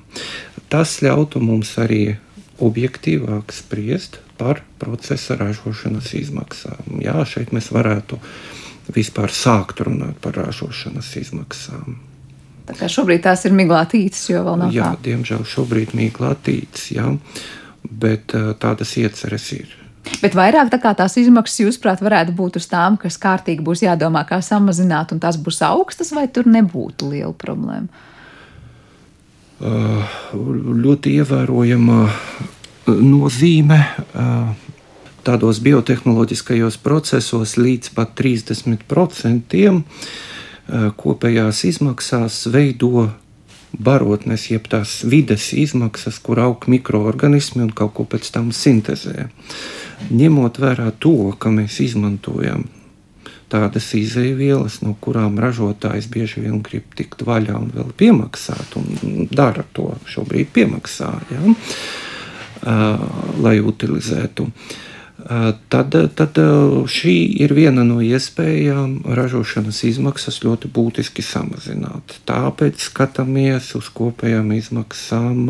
Tas 0.71 1.01
ļautu 1.03 1.41
mums 1.43 1.75
arī 1.81 2.15
objektīvāk 2.63 3.51
spriest 3.53 4.21
par 4.41 4.63
procesa 4.81 5.37
ražošanas 5.37 6.13
izmaksām. 6.17 6.97
Jā, 7.05 7.19
šeit 7.29 7.53
mēs 7.53 7.69
varētu 7.73 8.17
vispār 8.95 9.29
sākt 9.29 9.83
runāt 9.85 10.17
par 10.23 10.39
ražošanas 10.41 11.11
izmaksām. 11.21 11.99
Tā 12.65 12.77
kā 12.77 12.89
šobrīd 12.89 13.23
tās 13.25 13.45
ir 13.45 13.53
miglātītas, 13.57 14.23
jo 14.31 14.41
vēl 14.47 14.57
nav 14.63 14.73
jā, 14.73 14.93
tā. 14.95 15.05
Diemžēl 15.09 15.45
šobrīd 15.53 15.93
miglātītas, 15.97 16.87
jā, 16.95 17.11
bet 17.83 18.33
tādas 18.61 18.95
ieceres 19.01 19.47
ir. 19.57 19.77
Bet 20.21 20.35
vairāk 20.37 20.71
tā 20.73 20.79
kā 20.81 20.93
tās 20.97 21.15
izmaksas, 21.21 21.61
jūsuprāt, 21.65 22.01
varētu 22.01 22.33
būt 22.37 22.57
uz 22.57 22.65
tām, 22.69 22.97
kas 23.01 23.19
kārtīgi 23.21 23.63
būs 23.65 23.83
jādomā, 23.85 24.23
kā 24.29 24.41
samazināt, 24.45 25.13
un 25.13 25.21
tās 25.21 25.37
būs 25.41 25.61
augstas, 25.67 26.09
vai 26.17 26.25
tur 26.33 26.49
nebūtu 26.49 27.11
liela 27.11 27.33
problēma? 27.37 28.07
Uh, 29.61 30.01
ļoti 30.33 31.19
ievērojama 31.21 31.99
nozīme 32.87 33.77
uh, 33.81 34.51
tādos 35.23 35.61
biotehnoloģiskajos 35.61 36.77
procesos 36.81 37.55
līdz 37.59 37.93
pat 37.97 38.13
30% 38.17 39.57
eh, 39.61 39.77
kopējās 40.97 41.63
izmaksās 41.69 42.45
veido 42.51 43.09
barotnes, 43.71 44.49
jeb 44.51 44.67
tās 44.71 45.01
vides 45.07 45.51
izmaksas, 45.55 46.19
kur 46.19 46.41
aug 46.43 46.67
mikroorganismi 46.67 47.63
un 47.63 47.71
kaut 47.71 47.93
ko 47.95 48.05
pēc 48.09 48.33
tam 48.35 48.51
sintēzē. 48.55 49.29
Ņemot 50.11 50.59
vērā 50.59 50.91
to, 50.99 51.31
ka 51.39 51.53
mēs 51.53 51.79
izmantojam 51.85 52.65
tādas 53.51 53.89
izēvielas, 53.95 54.79
no 54.83 54.95
kurām 55.03 55.39
ražotājs 55.39 56.07
bieži 56.11 56.43
vien 56.45 56.61
grib 56.63 56.93
tikt 56.95 57.23
vaļā 57.27 57.57
un 57.59 57.71
vēl 57.75 57.91
piemaksāt, 57.99 58.77
un 58.79 59.27
dara 59.31 59.63
to 59.75 59.91
šobrīd 60.07 60.51
piemaksā, 60.55 61.11
ja, 61.31 61.55
lai 62.61 63.57
utilizētu. 63.59 64.47
Tad, 65.69 65.95
tad 66.17 66.39
šī 66.89 67.15
ir 67.45 67.53
viena 67.53 67.83
no 67.85 67.99
iespējām 68.01 69.03
ražošanas 69.17 69.83
izmaksas 69.85 70.39
ļoti 70.41 70.71
būtiski 70.73 71.21
samazināt. 71.25 72.17
Tāpēc 72.25 72.81
skatāmies 72.89 73.69
uz 73.77 73.91
kopējām 73.93 74.49
izmaksām 74.57 75.45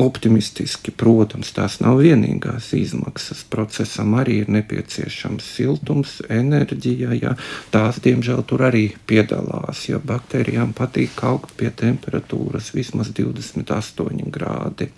optimistiski. 0.00 0.92
Protams, 0.96 1.52
tās 1.56 1.78
nav 1.82 2.00
vienīgās 2.02 2.72
izmaksas. 2.78 3.44
Procesam 3.52 4.16
arī 4.20 4.40
ir 4.44 4.52
nepieciešams 4.56 5.46
siltums, 5.56 6.18
enerģija. 6.28 7.14
Ja. 7.20 7.36
Tās, 7.74 8.00
diemžēl, 8.04 8.42
tur 8.48 8.66
arī 8.70 8.86
piedalās. 9.06 9.86
Ja 9.90 10.00
baktērijām 10.02 10.74
patīk 10.76 11.20
augt 11.28 11.54
pie 11.60 11.70
temperatūras 11.70 12.72
vismaz 12.76 13.12
28 13.16 14.30
grādi. 14.34 14.90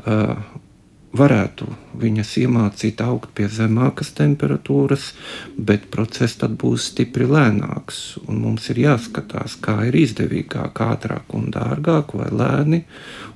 Uh, 0.00 0.36
varētu 1.16 1.66
viņas 2.00 2.32
iemācīt 2.44 3.00
augt 3.02 3.32
pie 3.34 3.48
zemākas 3.50 4.12
temperatūras, 4.18 5.10
bet 5.58 5.88
process 5.90 6.38
tad 6.38 6.54
būs 6.60 6.90
stipri 6.92 7.26
lēnāks. 7.26 8.20
Mums 8.30 8.68
ir 8.70 8.84
jāskatās, 8.84 9.56
kā 9.62 9.80
ir 9.88 9.98
izdevīgāk, 9.98 10.82
ātrāk 10.86 11.34
un 11.34 11.50
dārgāk, 11.54 12.14
vai 12.14 12.30
lēni 12.30 12.84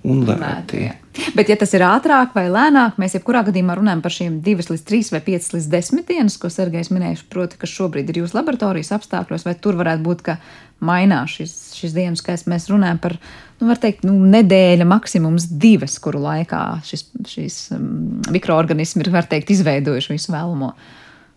un 0.06 0.22
lēti. 0.28 0.86
bet, 1.34 1.50
ja 1.50 1.56
tas 1.58 1.74
ir 1.74 1.82
ātrāk 1.86 2.34
vai 2.38 2.46
lēnāk, 2.52 2.98
mēs 3.00 3.18
jebkurā 3.18 3.44
gadījumā 3.48 3.76
runājam 3.78 4.02
par 4.04 4.14
šīm 4.14 4.38
2 4.46 4.68
līdz 4.70 4.86
3 4.90 5.12
vai 5.16 5.22
5 5.26 5.52
līdz 5.56 5.68
10 5.74 6.06
dienas, 6.08 6.38
ko 6.38 6.50
Sergejs 6.50 6.92
minējuši, 6.94 7.26
proti, 7.30 7.58
kas 7.58 7.74
šobrīd 7.74 8.10
ir 8.10 8.22
jūsu 8.22 8.38
laboratorijas 8.38 8.94
apstākļos, 8.98 9.46
vai 9.46 9.58
tur 9.58 9.78
varētu 9.82 10.06
būt, 10.06 10.24
ka 10.26 10.38
mainās 10.84 11.36
šis, 11.38 11.54
šis 11.78 11.94
dienas 11.96 12.22
skaits. 12.22 12.48
Mēs 12.50 12.68
runājam 12.72 13.00
par 13.02 13.16
nu, 13.60 13.76
teikt, 13.80 14.04
nu, 14.06 14.16
nedēļa, 14.32 14.86
maksimums 14.88 15.46
divas, 15.60 15.96
kuru 16.02 16.22
laikā 16.24 16.64
šis, 16.86 17.06
šis 17.30 17.58
um, 17.76 18.20
mikroorganismi 18.34 19.04
ir 19.04 19.12
teikt, 19.30 19.54
izveidojuši 19.54 20.14
visu 20.16 20.34
vēlamo. 20.34 20.74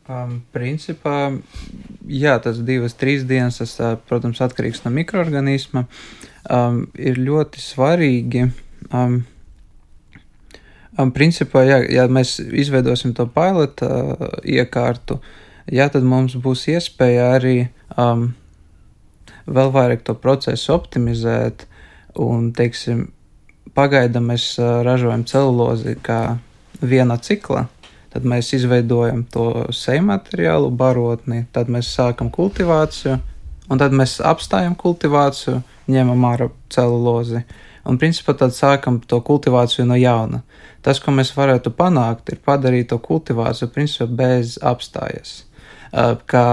Um, 0.08 0.38
principā, 0.56 1.34
jā, 2.08 2.38
tas 2.40 2.62
divas, 2.64 2.96
trīs 2.96 3.26
dienas, 3.28 3.60
tas, 3.60 3.76
protams, 4.08 4.40
atkarīgs 4.44 4.86
no 4.86 4.94
mikroorganisma. 4.96 5.84
Um, 6.48 6.86
ir 6.96 7.20
ļoti 7.20 7.60
svarīgi. 7.60 8.46
Um, 8.96 9.20
um, 10.96 11.12
principā, 11.12 11.66
jā, 11.68 11.82
ja 11.92 12.08
mēs 12.08 12.38
izveidosim 12.40 13.12
to 13.18 13.28
pilotu 13.36 13.90
uh, 13.90 14.30
iekārtu, 14.48 15.20
jā, 15.68 15.90
tad 15.92 16.08
mums 16.08 16.38
būs 16.40 16.70
iespēja 16.72 17.34
arī 17.36 17.58
um, 18.00 18.30
vēl 19.48 19.72
vairāk 19.74 20.04
to 20.08 20.16
procesu 20.20 20.74
optimizēt. 20.76 21.66
Un, 22.18 22.52
teiksim, 22.56 23.08
pagaidām 23.78 24.32
mēs 24.32 24.56
ražojam 24.58 25.26
celulozi 25.30 25.98
kā 26.04 26.38
viena 26.82 27.18
cikla. 27.22 27.68
Tad 28.14 28.26
mēs 28.26 28.54
izveidojam 28.58 29.24
to 29.30 29.68
seju 29.76 30.06
materiālu, 30.08 30.72
barotni, 30.74 31.44
tad 31.54 31.70
mēs 31.70 31.90
sākam 31.94 32.32
kultivāciju, 32.34 33.18
un 33.70 33.82
tad 33.82 33.94
mēs 33.94 34.18
apstājam 34.26 34.78
kultivāciju, 34.80 35.60
ņemam 35.92 36.26
ārā 36.32 36.48
celulozi. 36.74 37.44
Un, 37.88 38.00
principā, 38.00 38.34
tad 38.36 38.56
sākam 38.56 38.98
to 39.00 39.20
kultivāciju 39.24 39.86
no 39.88 39.96
jauna. 39.96 40.42
Tas, 40.84 41.00
ko 41.04 41.14
mēs 41.16 41.32
varētu 41.36 41.72
panākt, 41.76 42.34
ir 42.34 42.42
padarīt 42.44 42.90
to 42.92 42.98
kultivāciju 43.04 43.70
principā 43.72 44.08
bez 44.24 44.58
apstājas. 44.60 45.44
Kā 46.28 46.48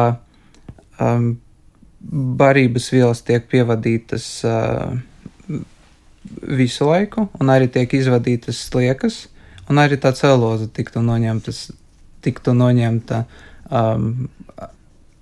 um, 1.00 1.34
barības 2.12 2.90
vielas 2.92 3.22
tiek 3.24 3.46
pievadītas 3.50 4.26
uh, 4.48 4.96
visu 6.48 6.88
laiku, 6.88 7.28
un 7.40 7.52
arī 7.52 7.68
tiek 7.72 7.92
izvadītas 7.96 8.64
sliekas, 8.68 9.24
un 9.70 9.80
arī 9.82 9.98
tā 10.00 10.12
celoza 10.16 10.68
tiktu 10.72 11.02
noņemtas, 11.04 11.66
tiktu 12.24 12.54
noņemta 12.56 13.24
um, 13.70 14.26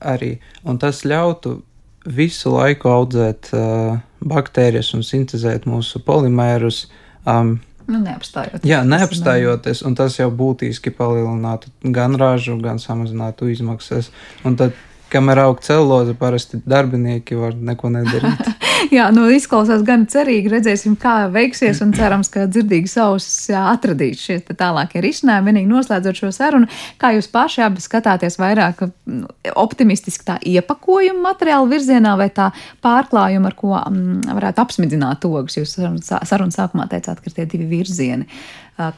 arī, 0.02 0.36
un 0.66 0.78
tas 0.82 1.04
ļautu 1.06 1.60
visu 2.06 2.54
laiku 2.56 2.90
audzēt 2.90 3.52
uh, 3.54 3.98
baktērijas 4.22 4.92
un 4.96 5.04
sintēzēt 5.06 5.68
mūsu 5.70 6.02
polimērus. 6.06 6.86
Um, 7.26 7.60
Nu, 7.82 7.98
neapstājoties. 7.98 8.62
Jā, 8.66 8.84
neapstājoties, 8.86 9.80
un 9.86 9.96
tas 9.98 10.14
jau 10.14 10.28
būtiski 10.30 10.92
palielinātu 10.94 11.72
gan 11.94 12.14
ražu, 12.18 12.54
gan 12.62 12.78
samazinātu 12.78 13.48
izmaksas. 13.50 14.12
Un 14.46 14.54
tad 14.56 14.76
kamēr 15.12 15.42
aug 15.44 15.60
celoze, 15.64 16.14
parasti 16.18 16.60
darbinieki 16.68 17.36
var 17.38 17.54
neko 17.56 17.90
nedarīt. 17.92 18.48
jā, 18.96 19.06
nu 19.14 19.26
izklausās 19.32 19.84
gan 19.86 20.06
cerīgi, 20.10 20.50
redzēsim, 20.52 20.96
kā 21.00 21.28
veiksies, 21.32 21.82
un 21.84 21.92
cerams, 21.96 22.30
ka 22.32 22.46
dzirdīgas 22.50 22.96
ausis 23.04 23.50
atradīs 23.58 24.22
šie 24.24 24.38
tālākie 24.48 25.02
risinājumi. 25.04 25.50
Vienīgi 25.50 25.70
noslēdzot 25.70 26.22
šo 26.22 26.32
sarunu, 26.34 26.70
kā 27.00 27.12
jūs 27.16 27.28
paši 27.32 27.64
abi 27.66 27.84
skatāties 27.84 28.38
vairāk 28.40 28.84
nu, 28.88 29.28
optimistiski 29.58 30.26
tā 30.28 30.38
iepakojuma 30.54 31.28
materiāla 31.30 31.68
virzienā 31.70 32.16
vai 32.20 32.30
tā 32.34 32.50
pārklājuma, 32.84 33.52
ar 33.52 33.58
ko 33.58 33.76
m, 33.78 34.20
varētu 34.26 34.64
apsmidzināt 34.64 35.28
ogas. 35.28 35.58
Jūs 35.60 35.76
sarunas 35.76 36.58
sākumā 36.58 36.88
teicāt, 36.90 37.20
ka 37.20 37.30
ir 37.30 37.38
tie 37.38 37.48
divi 37.56 37.68
virzieni. 37.76 38.28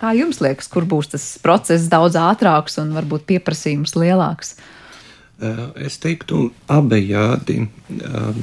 Kā 0.00 0.14
jums 0.14 0.38
liekas, 0.40 0.68
kur 0.70 0.86
būs 0.88 1.10
tas 1.12 1.24
process 1.42 1.90
daudz 1.90 2.16
ātrāks 2.16 2.78
un 2.80 2.94
varbūt 2.94 3.26
pieprasījums 3.28 3.96
lielāks? 3.98 4.54
Eh, 5.42 5.86
es 5.86 5.98
teiktu, 5.98 6.52
abejādi. 6.70 7.66
Eh, 7.90 8.34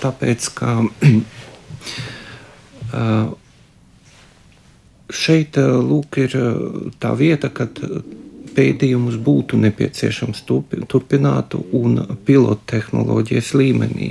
tāpēc, 0.00 0.48
ka 0.56 0.78
eh, 3.00 3.26
šeit 5.12 5.60
lūk, 5.60 6.16
ir 6.24 6.36
tā 7.02 7.12
vieta, 7.18 7.52
kad 7.52 7.76
pētījumus 8.56 9.18
būtu 9.20 9.60
nepieciešams 9.60 10.42
turpināt 10.88 11.54
un 11.56 12.00
pilottehnoloģijas 12.24 13.52
līmenī. 13.56 14.10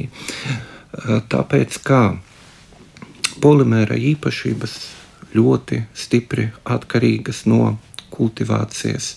Tāpēc, 1.30 1.78
kā 1.86 2.01
polimēra 3.41 3.97
īpašības 3.97 4.74
ļoti 5.38 5.84
stipri 5.97 6.49
atkarīgas 6.69 7.45
no 7.49 7.78
kultivācijas 8.12 9.16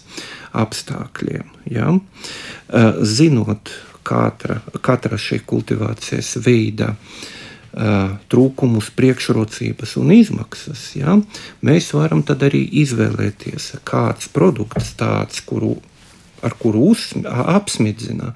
apstākļiem. 0.54 1.50
Ja? 1.74 1.92
Zinot 3.02 3.72
katra, 4.06 4.60
katra 4.84 5.18
šī 5.20 5.40
kultivācijas 5.48 6.36
veida 6.44 6.94
trūkumus, 8.30 8.92
priekšrocības 8.94 9.96
un 9.98 10.12
izmaksas, 10.14 10.92
ja? 10.94 11.16
mēs 11.64 11.90
varam 11.96 12.22
tad 12.26 12.44
arī 12.46 12.62
izvēlēties, 12.84 13.72
kāds 13.88 14.30
produkts 14.30 14.92
tāds, 15.00 15.42
kuru, 15.42 15.74
ar 16.46 16.54
kuru 16.60 16.92
uz, 16.92 17.08
apsmidzina 17.26 18.30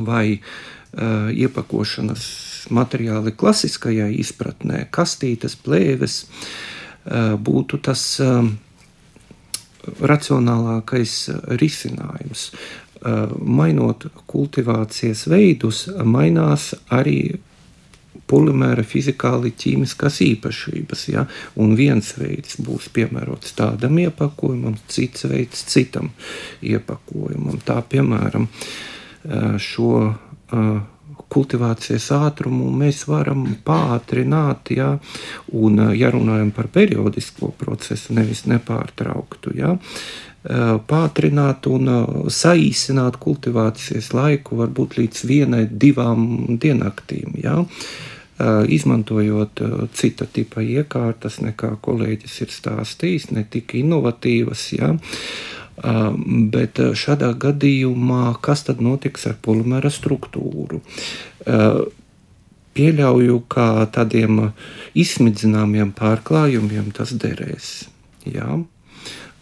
vai 0.00 0.38
uh, 0.38 1.28
iepakošanas 1.28 2.24
materiāli 2.72 3.34
klasiskajā 3.36 4.08
izpratnē, 4.22 4.86
kastītes, 4.94 5.58
plēves, 5.60 6.22
uh, 6.24 7.34
būtu 7.36 7.82
tas 7.84 8.06
uh, 8.24 8.40
racionālākais 10.00 11.16
eh, 11.28 11.40
risinājums. 11.60 12.50
Eh, 13.02 13.32
mainot 13.38 14.06
kultivācijas 14.30 15.26
veidus, 15.30 15.88
mainās 16.04 16.72
arī 16.94 17.34
polimēra 18.30 18.84
fizikāli 18.86 19.52
ķīmiskās 19.58 20.20
īpašības. 20.24 21.04
Ja? 21.12 21.26
Un 21.60 21.74
viens 21.76 22.12
veids 22.18 22.56
būs 22.62 22.88
piemērots 22.94 23.56
tādam 23.58 23.98
iepakojumam, 24.04 24.78
cits 24.88 25.26
veids 25.28 25.66
citam 25.68 26.12
iepakojumam. 26.62 27.60
Tā 27.66 27.82
piemēram, 27.82 28.48
eh, 28.48 29.58
šo 29.58 29.92
kultivācijas 31.32 32.10
ātrumu 32.16 32.68
mēs 32.76 33.06
varam 33.08 33.46
pātrināt, 33.64 34.74
ja, 34.76 34.90
un, 35.56 35.80
ja 35.96 36.10
runājam 36.12 36.52
par 36.54 36.68
periodisko 36.72 37.54
procesu, 37.58 38.12
nevis 38.16 38.44
nepārtrauktu, 38.50 39.56
ja, 39.56 39.76
pātrināt 40.90 41.68
un 41.70 41.90
saīsināt 42.32 43.18
kultivācijas 43.22 44.10
laiku 44.16 44.58
varbūt 44.58 44.98
līdz 44.98 45.26
vienai, 45.28 45.66
divām 45.70 46.58
diennaktīm. 46.58 47.36
Ja. 47.42 47.60
Izmantojot 48.42 49.60
cita 49.94 50.26
tipa 50.26 50.64
iekārtas, 50.66 51.38
nekā 51.44 51.76
kolēģis 51.84 52.40
ir 52.42 52.50
stāstījis, 52.50 53.30
ne 53.36 53.44
tik 53.46 53.76
inovatīvas. 53.78 54.64
Ja. 54.74 54.96
Bet 55.76 56.78
šādā 57.00 57.32
gadījumā, 57.40 58.34
kas 58.44 58.66
tad 58.68 58.82
notiks 58.84 59.24
ar 59.30 59.38
polimēra 59.42 59.90
struktūru? 59.92 60.82
Pieļauju, 62.72 63.38
ka 63.52 63.86
tādiem 63.92 64.52
izsmidzināmiem 64.96 65.94
pārklājumiem 65.96 66.92
tas 66.96 67.12
derēs. 67.16 67.72
Jā. 68.28 68.60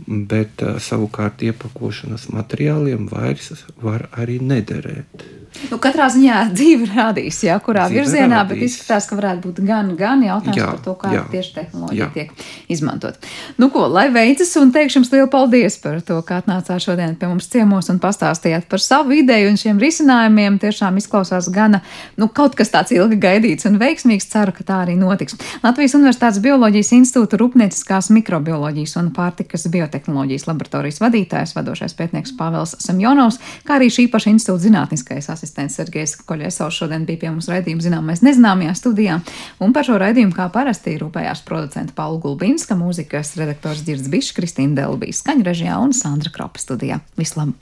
Bet 0.06 0.62
savukārt 0.82 1.42
iepakošanas 1.44 2.30
materiāliem 2.34 3.08
vairs 3.10 3.52
var 3.82 4.08
arī 4.16 4.40
nederēt. 4.42 5.28
Nu, 5.68 5.76
katrā 5.82 6.06
ziņā 6.12 6.36
dzīve 6.54 6.86
rādīs, 6.92 7.40
jā, 7.42 7.56
kurā 7.62 7.88
dzīve 7.88 8.04
virzienā, 8.04 8.44
rādīs. 8.44 8.48
bet 8.48 8.64
izskatās, 8.68 9.08
ka 9.10 9.16
varētu 9.18 9.42
būt 9.48 9.58
gan, 9.66 9.88
gan 9.98 10.22
jautājums 10.22 10.60
jā, 10.60 10.68
par 10.70 10.78
to, 10.84 10.94
kā 11.00 11.10
jā, 11.12 11.24
tieši 11.32 11.50
tehnoloģija 11.56 12.04
jā. 12.04 12.08
tiek 12.14 12.44
izmantot. 12.70 13.26
Nu, 13.58 13.68
ko, 13.74 13.82
lai 13.90 14.06
veicas, 14.14 14.52
un 14.60 14.70
teikšu 14.72 15.00
jums 15.00 15.10
lielu 15.12 15.28
paldies 15.30 15.76
par 15.82 15.98
to, 16.06 16.20
kā 16.26 16.38
atnācāt 16.40 16.86
šodien 16.86 17.16
pie 17.18 17.28
mums 17.28 17.50
ciemos 17.50 17.90
un 17.92 17.98
pastāstījāt 18.00 18.68
par 18.70 18.82
savu 18.84 19.18
ideju 19.18 19.50
un 19.50 19.58
šiem 19.60 19.82
risinājumiem. 19.82 20.60
Tiešām 20.62 21.02
izklausās 21.02 21.50
gana, 21.52 21.82
nu, 22.16 22.30
kaut 22.30 22.54
kas 22.58 22.70
tāds 22.72 22.94
ilgi 22.94 23.18
gaidīts 23.20 23.68
un 23.68 23.80
veiksmīgs. 23.82 24.30
Ceru, 24.30 24.54
ka 24.54 24.64
tā 24.64 24.80
arī 24.86 24.94
notiks. 24.94 25.34
Latvijas 25.64 25.98
Universitātes 25.98 26.40
Bioloģijas 26.44 26.94
institūta 26.94 27.40
Rūpnieciskās 27.42 28.12
mikrobioloģijas 28.14 28.96
un 29.02 29.10
pārtikas 29.16 29.66
biotehnoloģijas 29.66 29.89
laboratorijas 30.48 31.00
vadītājs, 31.02 31.54
vadošais 31.56 31.96
pētnieks 31.98 32.34
Pāvels 32.38 32.76
Samjonovs, 32.82 33.40
kā 33.66 33.78
arī 33.78 33.90
šī 33.92 34.06
paša 34.12 34.34
institūta 34.34 34.64
zinātniskais 34.66 35.30
asistents 35.32 35.78
Sergejs 35.80 36.16
Koļesovs 36.28 36.82
šodien 36.82 37.06
bija 37.08 37.24
pie 37.24 37.30
mums 37.32 37.50
raidījuma 37.50 37.82
zināmais 37.84 38.22
nezināmajā 38.26 38.76
studijā, 38.78 39.20
un 39.60 39.74
par 39.76 39.88
šo 39.88 39.98
raidījumu 40.02 40.36
kā 40.36 40.50
parasti 40.52 40.98
rūpējās 41.00 41.42
producenta 41.48 41.96
Paula 41.96 42.20
Gulbinska, 42.22 42.78
mūzikas 42.78 43.34
redaktors 43.40 43.82
Dzirds 43.86 44.10
Bišs, 44.12 44.36
Kristīna 44.36 44.82
Delbīs, 44.82 45.24
skaņu 45.24 45.48
režijā 45.50 45.80
un 45.82 45.96
Sandra 45.96 46.32
Kropa 46.34 46.62
studijā. 46.62 47.02
Vislabāk! 47.18 47.58